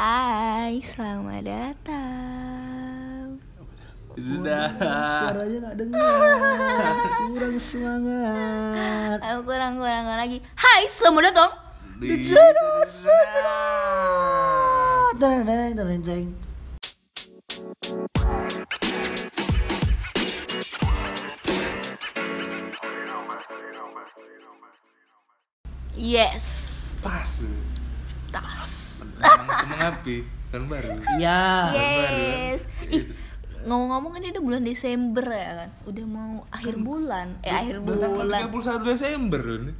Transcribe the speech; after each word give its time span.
Hai, 0.00 0.80
selamat 0.80 1.44
datang. 1.44 3.36
Sudah. 4.16 4.72
Suaranya 5.12 5.56
nggak 5.60 5.76
dengar. 5.76 6.16
Kurang 7.28 7.60
semangat. 7.60 9.20
Aku 9.20 9.44
kurang 9.44 9.76
kurang 9.76 10.08
kurang 10.08 10.20
lagi. 10.24 10.40
Hai, 10.56 10.88
selamat 10.88 11.22
datang. 11.28 11.52
Di. 12.00 12.16
Teneng, 15.20 15.76
teneng, 15.76 16.00
teneng. 16.00 16.32
Yes. 25.92 26.96
tas. 27.04 27.44
Tas. 28.32 28.89
Ngomong 29.02 29.80
api 29.82 30.16
tahun 30.50 30.64
baru. 30.66 30.88
Iya. 31.16 31.42
Yes. 31.70 32.60
Ih, 32.86 33.04
ngomong-ngomong 33.60 34.12
ini 34.18 34.26
udah 34.30 34.42
bulan 34.42 34.62
Desember 34.62 35.24
ya 35.24 35.50
kan. 35.56 35.70
Udah 35.84 36.04
mau 36.04 36.32
akhir 36.48 36.74
bulan. 36.76 37.26
Eh, 37.40 37.52
akhir 37.52 37.80
Bahkan 37.80 38.10
bulan. 38.16 38.40
31 38.50 38.88
Desember 38.88 39.42
ini. 39.42 39.72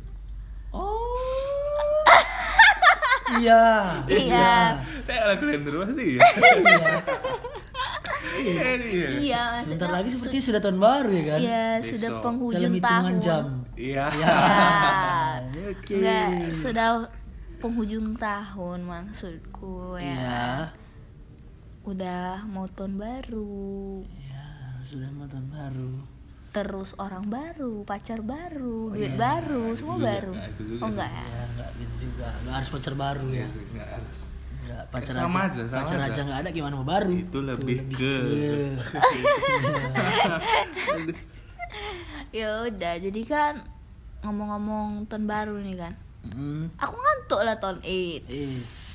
Oh. 0.70 2.06
Iya. 3.30 3.64
Iya. 4.06 4.51
Saya 5.06 5.19
ala 5.23 5.34
kalender 5.39 5.75
pasti 5.77 6.05
ya. 6.14 6.20
Iya. 8.41 8.69
Iya. 8.80 9.09
Iya, 9.20 9.42
Sebentar 9.61 9.87
maksudnya 9.87 9.97
lagi 9.97 10.11
seperti 10.11 10.37
sudah 10.41 10.61
tahun 10.61 10.78
baru 10.78 11.11
ya 11.11 11.23
kan? 11.25 11.39
Iya, 11.39 11.64
Besok. 11.77 11.89
sudah 11.91 12.09
Dalam 12.11 12.23
penghujung 12.25 12.73
hitungan 12.75 13.02
tahun. 13.02 13.16
jam. 13.20 13.45
Iya. 13.77 14.05
Ya. 14.12 14.34
Oke. 15.70 15.98
Sudah 16.52 16.89
penghujung 17.60 18.16
tahun 18.16 18.88
maksudku 18.88 20.00
ya. 20.00 20.16
Iya. 20.16 20.48
Udah 21.84 22.48
mau 22.48 22.64
tahun 22.72 22.97
baru. 22.97 24.00
Iya, 24.08 24.48
sudah 24.89 25.08
mau 25.12 25.28
tahun 25.28 25.53
baru. 25.53 25.92
Terus 26.50 26.98
orang 26.98 27.31
baru, 27.31 27.86
pacar 27.86 28.25
baru, 28.27 28.91
duit 28.91 29.14
iya. 29.14 29.20
baru, 29.20 29.70
semua 29.78 30.00
juga. 30.00 30.08
baru. 30.08 30.33
Nah, 30.34 30.48
itu 30.50 30.62
juga 30.66 30.83
oh 30.83 30.88
enggak 30.91 31.11
ya? 31.12 31.22
Ya, 31.22 31.42
enggak 31.47 31.70
gitu 31.78 31.94
juga. 32.08 32.27
Enggak 32.42 32.55
harus 32.58 32.69
pacar 32.72 32.94
baru 32.97 33.28
ya. 33.31 33.47
Enggak 33.47 33.88
harus. 33.94 34.19
Enggak, 34.61 34.83
pacar 34.91 35.12
Sama 35.14 35.38
aja. 35.38 35.47
aja, 35.47 35.62
sama 35.69 35.81
pacar 35.84 36.00
aja. 36.00 36.08
aja 36.11 36.20
enggak 36.27 36.41
ada 36.42 36.50
gimana 36.50 36.75
mau 36.75 36.88
baru. 36.88 37.12
Itu 37.12 37.38
lebih 37.44 37.77
ke 37.92 38.14
Ya 42.31 42.62
udah, 42.66 42.94
jadi 42.98 43.22
kan 43.27 43.55
ngomong-ngomong 44.27 45.06
tahun 45.06 45.27
baru 45.28 45.55
nih 45.62 45.77
kan. 45.78 45.94
Hmm. 46.20 46.68
Aku 46.76 46.94
ngantuk 46.94 47.40
lah 47.40 47.56
tahun 47.56 47.80
8. 47.80 47.88
Eh, 47.88 48.20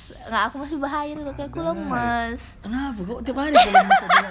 Nggak, 0.06 0.42
aku 0.50 0.56
masih 0.62 0.78
bahaya 0.78 1.10
nih 1.14 1.24
kayak 1.34 1.50
aku 1.50 1.58
lemes. 1.62 2.40
kenapa 2.62 3.00
kok 3.02 3.20
tiap 3.26 3.36
hari 3.42 3.54
kalau 3.58 3.82
misalnya 3.86 4.28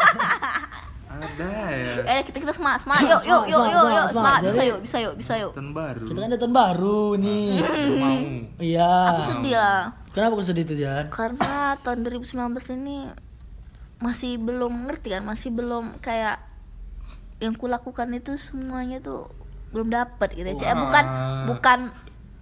ada 1.16 1.51
ya. 1.71 1.93
Eh 2.16 2.21
kita 2.27 2.38
kita 2.43 2.53
semangat, 2.55 2.79
semangat. 2.83 3.07
Yuk, 3.07 3.23
yuk, 3.23 3.43
yuk, 3.51 3.63
yuk, 3.71 3.85
yuk, 3.91 4.07
semangat. 4.11 4.11
semangat. 4.11 4.41
Bisa 4.47 4.61
yuk, 4.63 4.79
bisa 4.83 4.97
yuk, 4.99 5.13
bisa 5.16 5.33
yuk. 5.39 5.51
Tahun 5.55 5.71
baru. 5.71 6.05
kita 6.07 6.19
kan 6.19 6.29
ada 6.31 6.39
tahun 6.39 6.55
baru 6.55 7.03
nih. 7.19 7.47
Mau. 7.99 8.17
Iya. 8.59 8.93
Aku 9.16 9.21
sedih 9.31 9.55
lah. 9.55 9.81
Kenapa 10.16 10.31
kok 10.39 10.47
sedih 10.47 10.63
tuh 10.63 10.77
Jan? 10.79 11.05
Karena 11.11 11.75
tahun 11.83 11.97
2019 12.07 12.79
ini 12.79 12.97
masih 13.99 14.39
belum 14.39 14.88
ngerti 14.88 15.07
kan, 15.16 15.23
masih 15.23 15.49
belum 15.55 15.99
kayak 16.03 16.39
yang 17.43 17.55
kulakukan 17.55 18.11
itu 18.16 18.39
semuanya 18.39 19.03
tuh 19.03 19.27
belum 19.75 19.91
dapat 19.91 20.35
gitu. 20.39 20.47
ya. 20.55 20.71
Eh, 20.71 20.77
bukan 20.79 21.03
bukan 21.51 21.79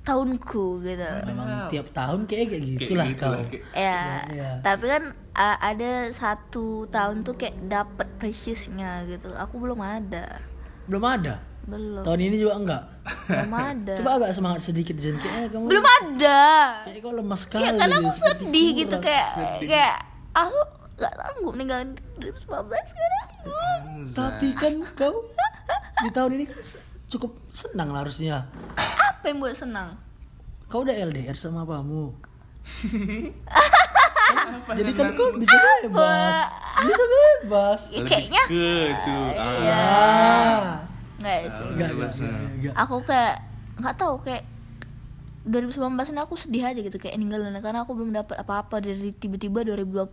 tahunku 0.03 0.65
gitu. 0.81 1.07
Memang 1.23 1.67
tiap 1.67 1.87
tahun 1.89 2.23
kayak 2.23 2.45
kayak 2.45 2.61
Kayak 2.61 2.63
gitulah 2.77 3.05
gitu 3.07 3.19
kau. 3.19 3.31
lah, 3.31 3.41
kayak- 3.45 3.65
Ya, 3.73 4.01
iya. 4.29 4.49
tapi 4.59 4.85
kan 4.85 5.03
a- 5.33 5.59
ada 5.63 5.91
satu 6.11 6.65
tahun 6.87 7.23
tuh 7.23 7.33
kayak 7.33 7.55
dapat 7.63 8.07
preciousnya 8.17 9.03
gitu. 9.05 9.31
Aku 9.33 9.57
belum 9.57 9.79
ada, 9.79 10.43
Belum 10.85 11.02
ada. 11.02 11.39
belum, 11.63 12.03
Tahun 12.03 12.19
ini 12.19 12.36
juga 12.36 12.53
enggak. 12.55 12.83
belum 13.25 13.55
ada, 13.71 13.93
Coba 13.95 14.11
agak 14.17 14.31
semangat 14.33 14.61
sedikit 14.61 14.95
Jan. 14.95 15.15
Kayaknya 15.15 15.47
kamu 15.49 15.65
belum 15.65 15.86
ada. 15.87 16.42
kayak 16.83 16.99
kau 16.99 17.13
lemas 17.13 17.39
sekali. 17.42 17.63
Ya 17.63 17.71
karena 17.73 17.95
aku 17.97 18.09
gitu, 18.09 18.19
sedih 18.21 18.69
gitu 18.75 18.89
kurang. 18.93 19.03
kayak 19.05 19.27
kayak 19.63 19.95
aku 20.33 20.59
gak 20.93 21.13
sanggup 21.15 21.53
ninggalin 21.53 21.89
2019 22.15 22.43
sekarang. 22.86 23.27
Tapi 24.05 24.47
kan 24.52 24.73
kau 24.93 25.15
di 25.97 26.09
tahun 26.09 26.31
ini 26.36 26.45
cukup 27.08 27.31
senang 27.49 27.89
lah 27.89 28.03
harusnya. 28.03 28.43
Apa 29.23 29.32
yang 29.32 29.39
buat 29.39 29.56
senang? 29.56 29.95
Kau 30.67 30.84
udah 30.84 31.00
LDR 31.00 31.39
sama 31.39 31.64
papamu. 31.64 32.11
Jadi 34.76 34.92
kan 35.00 35.16
kau 35.16 35.32
bisa 35.39 35.56
bebas. 35.56 36.36
Bisa 36.84 37.04
bebas. 37.08 37.80
Ya, 37.88 38.04
kayaknya 38.04 38.44
ke 38.52 38.92
itu. 38.92 39.16
Ah. 39.39 39.56
Iya. 39.64 39.80
Ah. 39.80 40.60
nggak 41.23 41.39
sih. 41.39 41.64
Enggak, 41.72 41.89
bebas, 41.95 42.14
enggak, 42.20 42.36
nah. 42.36 42.52
enggak. 42.52 42.73
Aku 42.84 42.95
kayak 43.08 43.36
nggak 43.80 43.95
tahu 43.95 44.16
kayak 44.28 44.44
2019 45.48 45.95
ini 46.11 46.20
aku 46.20 46.36
sedih 46.36 46.64
aja 46.67 46.80
gitu 46.84 47.00
kayak 47.00 47.16
ninggalin 47.16 47.55
karena 47.64 47.88
aku 47.88 47.95
belum 47.95 48.11
dapat 48.11 48.44
apa-apa 48.44 48.84
dari 48.84 49.16
tiba-tiba 49.16 49.64
2020 49.64 50.11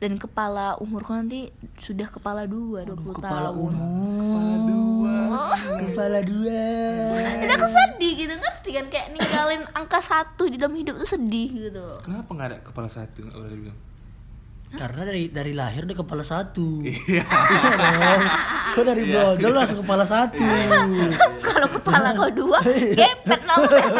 dan 0.00 0.12
kepala 0.20 0.76
umurku 0.76 1.16
nanti 1.16 1.48
sudah 1.80 2.08
kepala 2.12 2.44
dua 2.44 2.84
20 2.84 3.16
Kepala 3.16 3.48
tahun. 3.48 3.72
Kepala 3.72 4.54
dua. 4.68 4.95
Dan 7.42 7.48
aku 7.54 7.66
sedih 7.66 8.12
gitu 8.14 8.34
ngerti 8.34 8.70
kan 8.74 8.86
kayak 8.90 9.06
ninggalin 9.14 9.62
angka 9.74 10.00
satu 10.02 10.50
di 10.50 10.56
dalam 10.58 10.74
hidup 10.74 10.98
tuh 11.02 11.08
sedih 11.18 11.70
gitu. 11.70 11.86
Kenapa 12.02 12.30
nggak 12.30 12.48
ada 12.50 12.58
kepala 12.62 12.88
satu 12.90 13.26
nggak 13.26 13.36
boleh 13.36 13.52
dibilang? 13.52 13.78
Karena 14.66 15.06
dari 15.06 15.30
dari 15.30 15.52
lahir 15.54 15.86
udah 15.86 15.96
kepala 15.96 16.24
satu. 16.26 16.82
Iya. 16.82 17.22
dong. 17.22 18.22
Kau 18.74 18.82
dari 18.82 19.02
brojol 19.06 19.52
langsung 19.54 19.80
kepala 19.86 20.04
satu. 20.04 20.42
Kalau 21.38 21.68
kepala 21.70 22.08
kau 22.18 22.30
dua, 22.34 22.58
gepet 22.92 23.40
namanya. 23.46 23.86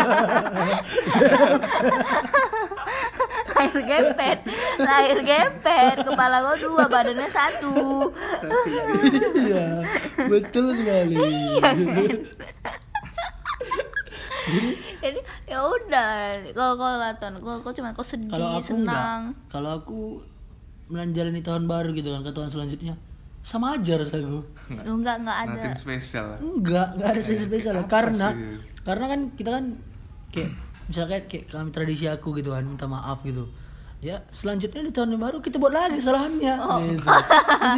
lahir 3.56 3.81
gepet, 3.89 4.39
lahir 4.78 5.19
gepet, 5.25 5.97
kepala 6.05 6.44
kau 6.44 6.56
dua, 6.61 6.84
badannya 6.93 7.28
satu. 7.33 8.12
Iya, 9.33 9.81
betul 10.28 10.77
sekali. 10.77 11.17
Jadi 15.03 15.21
ya 15.49 15.59
udah, 15.65 16.09
kalau 16.55 16.75
kalau 16.78 16.97
laton, 17.00 17.33
kalau 17.43 17.59
kau 17.65 17.72
cuma 17.75 17.91
kau 17.97 18.06
sedih, 18.06 18.31
Kalau 18.31 18.61
aku 18.61 18.69
senang. 18.77 19.21
Kalau 19.50 19.71
aku 19.83 20.00
menjalani 20.87 21.43
tahun 21.43 21.67
baru 21.67 21.91
gitu 21.97 22.15
kan 22.15 22.23
ke 22.23 22.31
tahun 22.31 22.50
selanjutnya 22.53 22.94
sama 23.47 23.78
aja 23.78 23.99
rasaku. 23.99 24.43
Lu 24.87 24.93
enggak 25.03 25.23
enggak 25.23 25.38
ada. 25.47 25.55
Nothing 25.55 25.78
spesial. 25.78 26.27
Enggak, 26.43 26.99
enggak 26.99 27.09
ada 27.15 27.21
spesial 27.23 27.47
spesial 27.47 27.75
karena 27.87 28.28
sih? 28.34 28.59
karena 28.83 29.05
kan 29.06 29.21
kita 29.38 29.50
kan 29.55 29.65
kayak 30.34 30.50
misalkan 30.87 31.27
kayak 31.27 31.45
kami 31.49 31.71
tradisi 31.71 32.07
aku 32.07 32.35
gitu 32.35 32.51
kan 32.51 32.63
minta 32.63 32.87
maaf 32.87 33.21
gitu. 33.23 33.47
Ya 33.99 34.23
selanjutnya 34.29 34.83
di 34.83 34.93
tahun 34.93 35.17
yang 35.17 35.23
baru 35.23 35.41
kita 35.41 35.57
buat 35.57 35.73
lagi 35.73 35.99
kesalahannya. 35.99 36.55
Oh. 36.59 36.79
Gitu. 36.81 37.09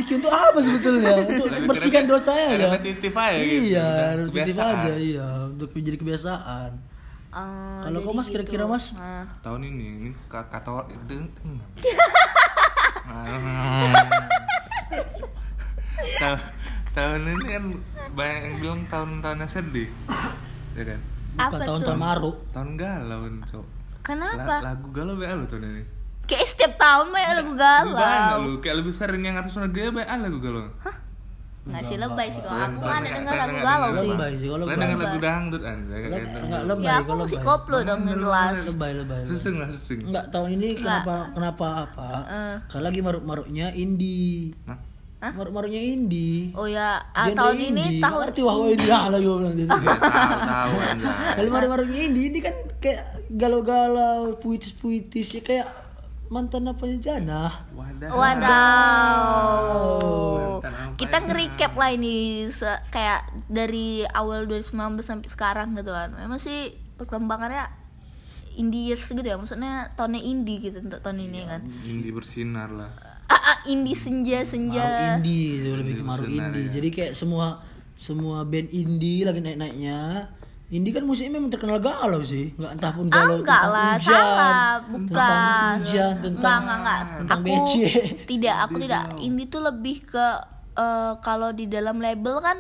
Bikin 0.03 0.15
untuk 0.19 0.33
apa 0.33 0.59
sebetulnya? 0.59 1.13
Untuk 1.23 1.47
keren- 1.47 2.11
dosa 2.11 2.33
ya. 2.35 2.49
repetitif 2.69 3.13
aja 3.15 3.39
gitu. 3.39 3.65
Iya, 3.71 3.89
repetitif 4.19 4.57
aja 4.59 4.93
iya 4.95 5.29
untuk 5.47 5.71
menjadi 5.73 5.97
kebiasaan. 5.97 6.71
Oh, 7.29 7.81
Kalau 7.85 7.99
kau 8.03 8.13
mas 8.13 8.27
kira-kira 8.27 8.65
gitu. 8.65 8.73
mas 8.73 8.85
Nah, 8.93 9.29
Tahun 9.41 9.61
ini 9.63 9.85
ini 10.03 10.11
ka- 10.27 10.49
kata 10.49 10.69
Ta- 16.19 16.51
tahun 16.95 17.21
ini 17.29 17.45
kan 17.47 17.65
banyak 18.11 18.41
yang 18.43 18.57
bilang 18.59 18.81
tahun-tahunnya 18.89 19.47
sedih 19.47 19.87
ya 20.75 20.83
kan 20.85 21.01
bukan 21.39 21.47
Apa 21.49 21.65
tahun-tahun 21.65 21.87
tuh? 21.89 22.01
maru. 22.01 22.31
tahun 22.51 22.71
galau 22.75 23.19
kan 23.21 23.35
cok 23.45 23.67
kenapa? 24.03 24.43
La- 24.51 24.63
lagu 24.69 24.89
galau 24.91 25.15
banyak 25.15 25.35
lo 25.35 25.47
tahun 25.47 25.65
ini 25.69 25.85
Kayak 26.25 26.45
setiap 26.47 26.73
tahun 26.77 27.07
banyak 27.09 27.33
lagu 27.35 27.53
banyak 27.53 27.89
galau. 27.95 28.41
lo 28.45 28.59
kayak 28.59 28.77
lebih 28.77 28.93
sering 28.93 29.23
yang 29.23 29.37
atas 29.37 29.55
negara 29.55 29.89
banyak 29.91 30.09
lagu 30.21 30.39
galau 30.39 30.67
Nggak 31.61 31.85
sih 31.85 31.97
lebay 31.97 32.27
sih 32.27 32.41
kalau 32.41 32.65
aku 32.65 32.81
mana 32.81 33.05
denger 33.07 33.35
lagu 33.35 33.57
galau 33.61 33.91
sih. 33.95 34.09
Lebay 34.11 34.33
sih 34.35 34.49
kalau 34.49 34.65
denger 34.67 34.89
lebay. 34.89 35.05
lagu 35.05 35.19
dangdut 35.21 35.63
anjay 35.63 35.85
Leb- 35.93 36.09
kayak 36.09 36.25
Enggak 36.41 36.41
gitu. 36.57 36.65
lebay 36.67 36.81
Ya 36.83 36.95
aku 36.95 37.05
kalau 37.05 37.21
musik 37.21 37.37
lebay. 37.37 37.49
koplo 37.51 37.79
dong 37.83 38.01
yang 38.01 38.19
jelas. 38.19 38.57
Lebay 38.67 38.93
lebay. 38.95 39.21
lebay. 39.21 39.23
susung 39.29 39.55
lah 39.55 39.69
susung 39.69 39.99
Enggak 40.03 40.25
tahun 40.29 40.49
ini 40.51 40.69
kenapa 40.75 41.15
kenapa 41.31 41.67
apa? 41.85 42.09
Eh. 42.25 42.55
Kalau 42.67 42.83
lagi 42.83 43.01
maruk-maruknya 43.01 43.67
indie. 43.75 44.57
Nah 45.19 45.25
Hah? 45.25 45.33
Maruk-maruknya 45.35 45.83
indie. 45.83 46.55
Oh 46.55 46.65
ya, 46.65 47.03
ah, 47.11 47.27
Genre 47.27 47.35
tahun 47.37 47.57
ini 47.61 47.83
indie. 47.91 47.99
tahun 47.99 48.21
Ngerti 48.25 48.41
wah 48.41 48.55
wah 48.55 48.69
indie 48.69 48.87
ah 48.89 49.07
lagi 49.09 49.25
gue 49.25 49.35
bilang 49.37 49.57
gitu. 49.57 49.67
nggak 49.75 49.99
tahu 49.99 50.39
tahu 50.47 50.75
Kalau 51.35 51.51
maruk-maruknya 51.51 52.01
indie, 52.05 52.25
ini 52.29 52.39
kan 52.39 52.55
kayak 52.79 53.03
galau-galau, 53.29 54.21
puitis-puitis 54.37 55.29
ya 55.33 55.43
kayak 55.43 55.69
mantan 56.29 56.67
apa 56.67 56.87
Jana. 56.99 57.67
wadah 57.73 58.09
Wadaw. 58.09 59.83
Apa 60.59 60.95
Kita 60.95 61.17
nge-recap 61.19 61.73
lah 61.73 61.91
ini 61.91 62.17
se- 62.49 62.83
kayak 62.89 63.21
dari 63.47 63.87
awal 64.05 64.45
2019 64.45 64.71
sampai 65.01 65.27
sekarang 65.27 65.75
gitu 65.75 65.89
kan. 65.89 66.15
Memang 66.15 66.37
sih 66.37 66.71
perkembangannya 66.95 67.67
indies 68.59 69.07
gitu 69.07 69.23
ya 69.23 69.35
maksudnya 69.35 69.73
tahunnya 69.95 70.21
indie 70.21 70.59
gitu 70.61 70.79
untuk 70.81 70.99
tahun 70.99 71.23
ini 71.23 71.41
kan 71.45 71.61
Indi 71.81 72.11
bersinar 72.11 72.69
lah 72.69 72.91
ah, 73.27 73.39
ah 73.39 73.57
indie 73.65 73.95
senja 73.95 74.43
senja 74.43 74.83
Maru 74.83 75.23
indie 75.23 75.49
itu 75.57 75.71
lebih 75.73 75.95
ke 75.95 75.97
Indie 75.97 76.05
maru 76.05 76.25
indie 76.27 76.61
ya. 76.61 76.71
jadi 76.75 76.89
kayak 76.91 77.13
semua 77.15 77.47
semua 77.95 78.43
band 78.43 78.69
indie 78.69 79.23
lagi 79.23 79.39
naik 79.39 79.57
naiknya 79.57 79.99
indie 80.69 80.91
kan 80.91 81.01
musiknya 81.01 81.33
memang 81.33 81.49
terkenal 81.49 81.79
galau 81.79 82.21
sih 82.21 82.53
nggak 82.53 82.73
entah 82.73 82.93
pun 82.93 83.07
Ah, 83.07 83.15
galau 83.17 83.37
enggak 83.37 83.57
tentang 83.59 83.73
lah, 83.73 83.91
hujan 83.91 84.05
salah, 84.05 84.69
tentang 84.77 84.93
bukan. 84.93 85.77
hujan 85.79 86.13
tentang 86.15 86.35
Enggak, 86.37 86.57
enggak, 86.59 86.79
enggak. 86.79 87.01
tentang 87.17 87.39
Aku 87.39 87.47
BC. 87.47 87.75
tidak, 88.27 88.57
aku 88.61 88.77
tidak. 88.79 89.03
Ini 89.19 89.43
tuh 89.47 89.63
lebih 89.63 89.97
ke 90.05 90.27
eh, 90.77 91.13
kalau 91.19 91.51
di 91.51 91.65
dalam 91.67 91.97
label 91.99 92.37
kan 92.39 92.59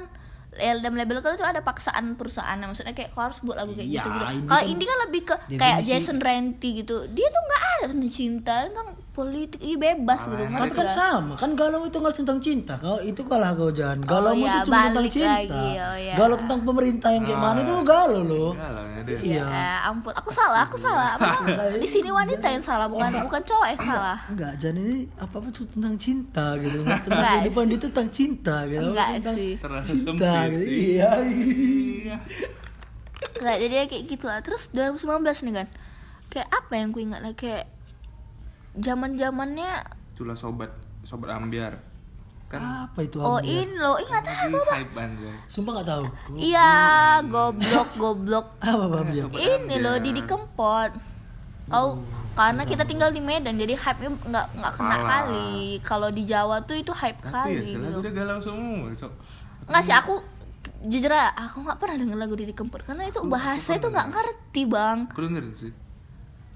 dalam 0.59 0.95
label 0.99 1.23
kan 1.23 1.39
itu 1.39 1.47
ada 1.47 1.63
paksaan 1.63 2.19
perusahaan. 2.19 2.59
Maksudnya 2.59 2.93
kayak 2.93 3.15
kau 3.15 3.23
harus 3.25 3.39
buat 3.41 3.57
lagu 3.57 3.73
kayak 3.73 3.89
Ya, 3.89 4.03
gitu 4.03 4.09
gitu 4.11 4.25
kalau 4.45 4.63
kan 4.63 4.71
indie 4.71 4.87
kan 4.87 4.99
lebih 5.09 5.23
ke 5.25 5.35
kayak 5.57 5.79
Jason 5.87 6.19
Ranti 6.19 6.83
gitu. 6.85 7.07
Dia 7.09 7.27
tuh 7.31 7.43
nggak 7.47 7.63
ada 7.63 7.85
tentang 7.95 8.13
cinta 8.13 8.55
tentang 8.69 8.89
politik 9.19 9.59
Ih, 9.59 9.75
bebas 9.75 10.31
gitu 10.31 10.39
Malah 10.47 10.61
tapi 10.63 10.79
kan 10.79 10.89
sama 10.89 11.35
kan 11.35 11.51
galau 11.59 11.83
itu 11.91 11.99
nggak 11.99 12.15
tentang 12.15 12.39
cinta 12.39 12.79
kau 12.79 13.03
itu 13.03 13.21
kalah 13.27 13.51
kau 13.59 13.75
jangan 13.75 14.07
galau 14.07 14.31
Oh, 14.31 14.37
itu 14.39 14.47
iya, 14.47 14.63
cuma 14.63 14.87
tentang 14.87 15.09
cinta 15.11 15.35
lagi, 15.43 15.67
oh, 15.81 15.97
iya. 15.99 16.15
galau 16.15 16.37
tentang 16.39 16.61
pemerintah 16.63 17.11
yang 17.11 17.25
kayak 17.27 17.41
mana 17.43 17.59
itu 17.67 17.73
galau 17.83 18.23
loh 18.23 18.51
galau 18.55 18.85
ya 18.87 18.99
Iya. 19.09 19.45
Ya 19.49 19.73
ampun, 19.89 20.13
aku 20.13 20.29
salah, 20.29 20.69
aku 20.69 20.77
salah. 20.77 21.17
Emang 21.17 21.81
di 21.81 21.89
sini 21.89 22.13
wanita 22.13 22.45
yang 22.53 22.61
salah, 22.61 22.93
bukan 22.93 23.09
bukan 23.25 23.41
cowok 23.41 23.69
yang 23.73 23.81
salah. 23.81 24.19
Enggak, 24.29 24.53
Jan 24.61 24.77
ini 24.77 25.09
apa-apa 25.17 25.49
tuh 25.49 25.65
tentang 25.73 25.95
cinta 25.97 26.47
gitu. 26.61 26.85
Tentang 27.09 27.25
kehidupan 27.41 27.65
dia 27.73 27.79
tuh 27.81 27.89
tentang 27.89 28.11
cinta 28.13 28.57
gitu. 28.69 28.89
Enggak 28.93 29.09
tentang 29.21 29.37
sih. 29.37 29.53
Cinta 29.89 30.33
gitu. 30.53 30.65
Iya. 30.69 31.11
iya 31.25 32.17
Nggak, 33.39 33.57
jadi 33.65 33.75
ya 33.75 33.85
kayak 33.89 34.05
gitu 34.11 34.25
lah. 34.29 34.39
Terus 34.45 34.63
2019 34.75 35.47
nih 35.47 35.55
kan, 35.63 35.67
kayak 36.29 36.49
apa 36.53 36.73
yang 36.77 36.89
ku 36.93 36.99
ingat 37.01 37.21
lah 37.25 37.33
kayak 37.33 37.78
zaman 38.79 39.15
zamannya 39.15 39.85
itulah 40.15 40.35
sobat 40.35 40.71
sobat 41.03 41.31
ambiar. 41.31 41.79
Kan 42.49 42.65
Apa 42.89 43.05
itu? 43.05 43.21
oh 43.21 43.37
Ambiar? 43.37 43.61
in 43.61 43.71
lo 43.77 44.01
ingat 44.01 44.25
aku 44.25 44.57
hype 44.67 44.95
anjay. 44.97 45.35
Sumpah 45.47 45.73
nggak 45.77 45.87
tahu. 45.87 46.05
iya 46.41 46.73
goblok 47.23 47.89
goblok. 47.95 48.47
Apa 48.65 49.05
Ambiar? 49.05 49.29
Ini 49.31 49.75
loh 49.79 49.97
Didi 50.01 50.25
Kempot. 50.25 50.91
Kau 51.69 52.01
karena 52.33 52.65
kita 52.65 52.87
tinggal 52.87 53.11
di 53.11 53.21
Medan 53.21 53.59
jadi 53.59 53.77
hype 53.77 54.01
nya 54.01 54.11
nggak 54.15 54.47
nggak 54.57 54.73
kena 54.75 54.97
Salah. 54.97 55.09
kali. 55.13 55.51
Kalau 55.85 56.09
di 56.09 56.23
Jawa 56.25 56.57
tuh 56.65 56.79
itu 56.79 56.89
hype 56.91 57.21
tapi 57.21 57.61
ya 57.61 57.61
kali 57.61 57.77
lagu 57.77 57.99
gitu. 57.99 57.99
dia 58.01 58.13
galau 58.15 58.39
semua 58.41 58.89
so 58.97 59.11
nggak 59.69 59.83
sih 59.85 59.93
aku 59.93 60.15
jujur 60.79 61.11
aja, 61.11 61.35
aku 61.35 61.61
nggak 61.61 61.77
pernah 61.77 61.97
denger 62.01 62.17
lagu 62.17 62.33
Didi 62.33 62.55
Kempot 62.55 62.81
karena 62.81 63.05
itu 63.05 63.21
bahasa 63.27 63.77
itu 63.77 63.87
nggak 63.87 64.09
ngerti 64.09 64.63
bang. 64.65 64.99
Aku 65.13 65.21
dengerin 65.21 65.53
sih 65.53 65.73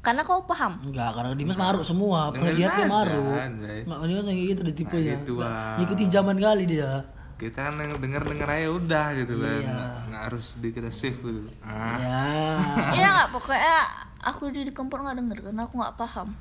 karena 0.02 0.20
kau 0.20 0.43
paham 0.43 0.82
Enggak, 0.82 1.14
karena 1.14 1.31
Dimas 1.32 1.54
maruk 1.54 1.82
semua. 1.82 2.28
Dengerin 2.28 2.43
Pengajian 2.52 2.69
dia 2.69 2.76
aja, 2.76 2.90
maruk. 2.90 3.38
Enggak, 3.38 3.99
Dimas 4.02 4.25
kayak 4.25 4.40
gitu 4.44 4.60
di 4.60 4.72
tipenya. 4.75 5.06
Nah, 5.06 5.14
gitu, 5.16 5.32
Bang. 5.37 5.76
Ngikutin 5.78 6.08
zaman 6.10 6.37
kali 6.37 6.64
dia. 6.69 6.93
kita 7.34 7.58
kan 7.60 7.75
yang 7.75 7.99
denger 7.99 8.22
denger 8.25 8.49
aja 8.49 8.69
udah 8.70 9.06
gitu 9.16 9.34
kan 9.37 9.50
Iya. 9.56 9.66
nggak, 9.66 9.94
nggak 10.06 10.22
harus 10.26 10.46
di 10.56 10.69
kita 10.70 10.90
save 10.90 11.19
gitu 11.19 11.43
ah 11.60 11.99
Ya. 11.99 12.22
Iya 12.96 13.08
nggak 13.12 13.28
pokoknya 13.31 13.76
aku 14.20 14.43
Didi 14.49 14.70
Kempot 14.70 14.99
nggak 14.99 15.19
denger 15.19 15.38
karena 15.43 15.62
aku 15.62 15.75
nggak 15.75 15.96
paham 15.96 16.38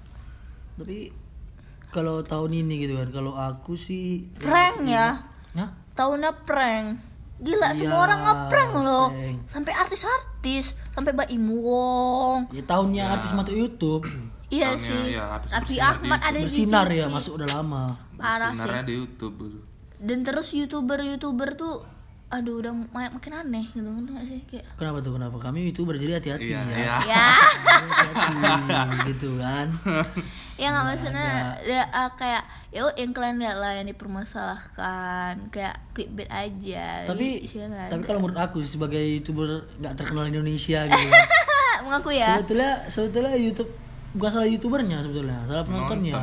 Tapi 0.78 1.10
kalau 1.90 2.22
tahun 2.22 2.54
ini 2.56 2.86
gitu 2.86 2.94
kan, 2.96 3.10
kalau 3.10 3.34
aku 3.34 3.74
sih 3.74 4.30
prank 4.38 4.86
ya 4.86 5.26
Hah? 5.52 5.70
tahunnya 5.92 6.46
prank 6.46 7.02
gila 7.42 7.68
Iya, 7.68 7.76
semua 7.76 8.00
orang 8.02 8.20
ngeprank 8.22 8.72
loh 8.78 9.08
prank. 9.10 9.38
sampai 9.46 9.74
artis-artis 9.74 10.66
sampai 10.92 11.12
Mbak 11.12 11.30
Imuwong 11.32 12.40
Ya 12.50 12.64
tahunnya 12.64 13.04
artis 13.12 13.32
masuk 13.32 13.56
YouTube. 13.56 14.06
iya 14.50 14.72
Tahunnya, 14.72 14.86
sih 14.86 15.04
ya, 15.12 15.24
artis 15.32 15.50
tapi 15.50 15.74
Ahmad 15.80 16.20
di 16.20 16.24
ada 16.24 16.38
di 16.38 16.46
Bersinar 16.46 16.86
TV. 16.86 16.96
ya, 16.96 17.06
masuk 17.08 17.32
udah 17.36 17.50
lama. 17.52 17.84
parah 18.16 18.52
sih 18.52 18.58
Sebenarnya 18.58 18.84
di 18.84 18.94
YouTube 18.96 19.36
dan 19.98 20.18
terus 20.22 20.48
youtuber 20.52 21.00
youtuber 21.00 21.50
tuh 21.54 21.82
aduh 22.32 22.56
udah 22.58 22.72
ma- 22.90 23.12
makin 23.12 23.34
aneh 23.36 23.68
gitu 23.70 23.84
nggak 23.84 24.24
sih 24.24 24.40
kayak 24.48 24.66
Kenapa 24.74 24.98
tuh? 25.00 25.12
Kenapa? 25.12 25.36
Kami 25.38 25.68
YouTuber 25.68 25.96
jadi 25.96 26.16
hati-hati 26.16 26.48
iya 26.48 26.64
ya. 26.64 26.72
iya 26.72 26.96
ya 27.04 27.26
Hati-hati 28.08 28.80
gitu 29.12 29.36
kan. 29.36 29.68
ya 30.56 30.68
nggak 30.70 30.86
maksudnya 30.86 31.28
ya, 31.62 31.84
ah, 31.92 32.10
kayak 32.14 32.44
ya 32.70 32.88
yang 32.96 33.12
kalian 33.12 33.36
lihat 33.36 33.58
lah 33.58 33.72
yang 33.74 33.88
dipermasalahkan 33.88 35.50
kayak 35.50 35.76
clickbait 35.92 36.30
aja 36.30 37.04
tapi 37.04 37.42
isinya 37.42 37.68
nggak 37.68 37.88
tapi 37.90 38.00
ada. 38.00 38.08
kalau 38.08 38.20
menurut 38.22 38.40
aku 38.40 38.58
sebagai 38.62 39.02
YouTuber 39.02 39.50
nggak 39.78 39.94
terkenal 39.96 40.24
di 40.24 40.32
Indonesia 40.32 40.80
gitu. 40.86 40.96
kan. 41.04 41.28
mengaku 41.84 42.10
ya 42.14 42.38
Sebetulnya 42.38 42.72
sebetulnya 42.88 43.34
YouTube 43.36 43.72
bukan 44.12 44.30
salah 44.30 44.46
YouTubernya 44.46 44.98
sebetulnya, 45.02 45.38
salah 45.44 45.64
penontonnya. 45.64 46.16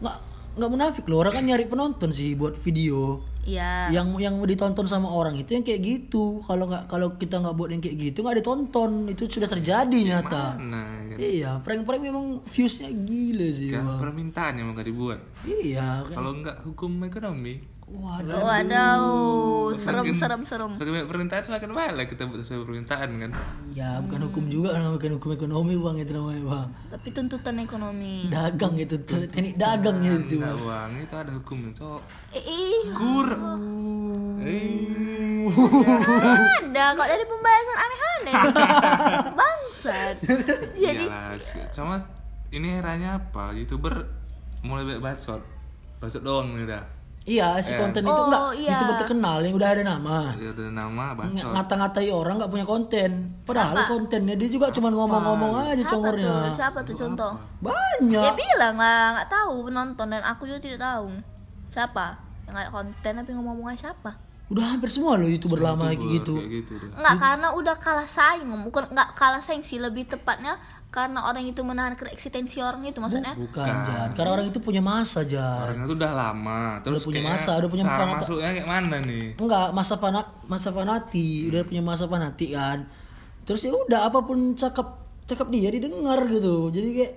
Nggak 0.00 0.16
nggak 0.54 0.70
munafik 0.70 1.04
loh, 1.10 1.20
orang 1.22 1.34
kan 1.38 1.44
nyari 1.44 1.66
penonton 1.66 2.10
sih 2.14 2.34
buat 2.38 2.54
video. 2.62 3.22
iya. 3.44 3.92
Yang 3.92 4.24
yang 4.24 4.40
ditonton 4.40 4.88
sama 4.88 5.12
orang 5.12 5.36
itu 5.36 5.52
yang 5.52 5.60
kayak 5.66 5.80
gitu. 5.84 6.40
Kalau 6.46 6.64
nggak 6.64 6.88
kalau 6.88 7.18
kita 7.20 7.44
nggak 7.44 7.54
buat 7.58 7.70
yang 7.74 7.82
kayak 7.84 7.96
gitu 8.00 8.24
nggak 8.24 8.40
ditonton. 8.40 9.12
Itu 9.12 9.28
sudah 9.28 9.48
terjadi 9.50 9.98
nyata. 10.00 10.56
mana 10.56 10.82
kan, 11.12 11.18
iya 11.20 11.50
prank-prank 11.60 12.02
memang 12.02 12.40
viewsnya 12.48 12.88
gila 12.90 13.48
sih 13.52 13.68
kan 13.70 13.84
Bang. 13.84 14.00
permintaan 14.00 14.52
yang 14.58 14.66
mau 14.70 14.74
nggak 14.74 14.88
dibuat. 14.88 15.20
Iya 15.44 16.08
kan. 16.08 16.14
Kalau 16.16 16.30
nggak 16.40 16.56
hukum 16.64 16.92
ekonomi 17.04 17.54
waduh. 17.94 18.40
Waduh, 18.42 19.78
serem 19.78 20.14
serem 20.18 20.42
serem. 20.42 20.70
banyak 20.74 21.06
permintaan 21.06 21.42
semakin 21.42 21.70
banyak 21.70 22.06
kita 22.10 22.26
buat 22.26 22.42
sesuai 22.42 22.66
permintaan 22.66 23.08
kan? 23.22 23.30
Ya 23.74 24.02
bukan 24.02 24.30
hukum 24.30 24.44
juga 24.50 24.74
kan 24.74 24.90
bukan 24.90 25.10
hukum 25.18 25.30
ekonomi 25.34 25.74
bang 25.78 25.96
itu 26.02 26.12
namanya 26.14 26.42
bang. 26.42 26.68
Tapi 26.90 27.08
tuntutan 27.14 27.56
ekonomi. 27.62 28.26
dagang 28.30 28.74
itu 28.74 28.96
teknik 29.06 29.54
dagang 29.54 30.02
itu 30.02 30.42
nggak 30.42 30.58
bang. 30.58 30.90
Itu 31.06 31.14
ada 31.14 31.30
hukumnya 31.32 31.70
so 31.74 32.02
Eh, 32.34 32.42
ih, 32.42 32.90
kur. 32.98 33.28
Ada 36.64 36.84
kok 36.98 37.06
dari 37.06 37.24
pembahasan 37.30 37.76
aneh-aneh. 37.78 38.34
Bangsat. 39.38 40.16
Jadi 40.74 41.04
sama 41.70 42.02
ini 42.50 42.78
eranya 42.78 43.22
apa? 43.22 43.54
Youtuber 43.54 44.02
mulai 44.66 44.82
banyak 44.82 45.02
bacot. 45.02 45.42
Bacot 46.02 46.22
doang 46.26 46.58
nih 46.58 46.66
udah 46.66 46.82
iya 47.24 47.56
si 47.58 47.72
Eh. 47.72 47.78
konten 47.78 48.00
itu 48.00 48.12
Oh, 48.12 48.28
nggak 48.28 48.42
iya. 48.54 48.70
youtuber 48.70 48.94
terkenal 48.98 49.38
yang 49.40 49.54
udah 49.54 49.68
ada 49.70 49.82
nama 49.82 50.18
dia 50.34 50.50
ada 50.50 50.66
nama 50.68 51.04
bacot 51.14 51.50
ngata-ngatai 51.50 52.08
orang 52.08 52.34
nggak 52.36 52.52
punya 52.52 52.66
konten 52.66 53.10
padahal 53.42 53.74
Siapa? 53.74 53.90
kontennya 53.90 54.34
dia 54.34 54.48
juga 54.48 54.66
cuma 54.70 54.88
ngomong-ngomong 54.88 55.52
aja 55.58 55.74
siapa 55.78 55.90
congornya 55.90 56.28
tuh? 56.28 56.52
Siapa 56.54 56.78
tuh 56.80 56.94
contoh? 56.94 57.32
banyak 57.58 58.20
Dia 58.20 58.32
bilang 58.34 58.76
lah, 58.76 59.02
nggak 59.14 59.28
tahu 59.30 59.54
penonton 59.64 60.06
dan 60.06 60.22
aku 60.22 60.44
juga 60.44 60.60
tidak 60.60 60.80
tahu. 60.82 61.06
Siapa? 61.70 62.06
Yang 62.44 62.56
ada 62.58 62.70
konten 62.70 63.12
tapi 63.16 63.30
ngomong-ngomongnya 63.32 63.80
siapa? 63.80 64.12
udah 64.44 64.76
hampir 64.76 64.92
semua 64.92 65.16
loh 65.16 65.24
youtuber 65.24 65.56
lama 65.56 65.88
kayak 65.88 66.04
gitu 66.20 66.36
kayak 66.36 66.52
gitu 66.60 66.72
deh 66.76 66.92
Enggak, 66.92 67.16
karena 67.16 67.48
udah 67.50 67.76
kalah 67.80 68.04
saing. 68.04 68.44
Bukan 68.44 68.92
enggak 68.92 69.16
kalah 69.16 69.40
saing 69.40 69.64
sih, 69.64 69.80
lebih 69.80 70.04
tepatnya 70.04 70.60
karena 70.94 71.26
orang 71.26 71.42
itu 71.42 71.58
menahan 71.66 71.98
eksistensi 71.98 72.62
orang 72.62 72.86
itu 72.86 73.02
maksudnya. 73.02 73.34
bukan 73.34 73.66
Jan. 73.66 74.14
Karena 74.14 74.30
orang 74.30 74.46
itu 74.46 74.62
punya 74.62 74.78
masa 74.78 75.26
Jan. 75.26 75.66
Orangnya 75.66 75.90
tuh 75.90 75.96
udah 75.98 76.12
lama. 76.14 76.78
Terus 76.86 77.02
punya 77.02 77.18
kayaknya 77.18 77.34
masa, 77.34 77.50
udah 77.58 77.70
punya 77.74 77.82
cara 77.82 77.94
peran- 77.98 78.14
masuknya 78.14 78.50
kayak 78.54 78.68
mana 78.70 78.96
nih? 79.02 79.24
Enggak 79.34 79.66
masa 79.74 79.94
fana 79.98 80.20
masa 80.46 80.68
fanati. 80.70 81.50
Udah 81.50 81.62
punya 81.66 81.82
masa 81.82 82.06
fanati 82.06 82.46
kan. 82.54 82.86
Terus 83.42 83.66
ya 83.66 83.74
udah 83.74 84.00
apa 84.06 84.22
pun 84.22 84.54
cakap 84.54 85.02
cakap 85.26 85.50
dia 85.50 85.74
didengar 85.74 86.22
gitu. 86.30 86.70
Jadi 86.70 86.88
kayak 86.94 87.12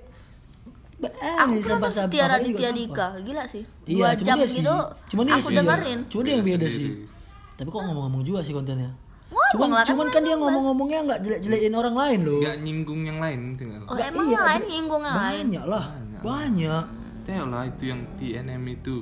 Aku 0.98 1.54
ini 1.54 1.62
pernah 1.62 1.78
sampah-sampah, 1.78 2.10
setia 2.10 2.26
Raditya 2.26 2.70
Dika, 2.74 3.08
gila 3.22 3.44
sih. 3.46 3.62
Iya, 3.86 4.18
Dua 4.18 4.18
jam 4.18 4.38
dia 4.42 4.48
sih. 4.50 4.66
gitu, 4.66 4.76
Cuma 5.14 5.22
dia 5.22 5.38
aku 5.38 5.50
sih, 5.54 5.58
dengerin. 5.62 6.00
Cuma 6.10 6.22
dia 6.26 6.34
yang 6.34 6.42
Beda 6.42 6.58
beda 6.58 6.68
sih. 6.74 6.90
Tapi 7.54 7.68
kok 7.70 7.82
ngomong-ngomong 7.86 8.24
juga 8.26 8.40
sih 8.42 8.50
kontennya. 8.50 8.90
Ngomong 9.28 9.52
Cuman, 9.54 9.70
lah, 9.70 9.84
kan 9.84 9.90
cuman 9.90 10.08
kan 10.08 10.22
dia 10.22 10.34
ngomong, 10.34 10.48
ngomong-ngomongnya 10.50 11.00
nggak 11.04 11.20
jelek-jelekin 11.22 11.74
orang 11.74 11.96
lain 11.96 12.20
loh. 12.24 12.40
nggak 12.40 12.58
nyinggung 12.60 13.02
yang 13.04 13.20
lain 13.20 13.40
tinggal 13.54 13.82
Oh, 13.84 13.94
Nggak, 13.94 14.08
emang 14.10 14.26
iya, 14.26 14.34
yang 14.34 14.46
lain 14.46 14.62
nyinggung 14.66 15.04
yang 15.04 15.18
lain? 15.18 15.36
Banyak 15.46 15.66
lah, 15.66 15.86
banyak. 16.20 16.84
Tahu 17.28 17.44
lah 17.44 17.64
itu 17.68 17.84
yang 17.86 18.02
TNM 18.16 18.64
itu 18.72 18.94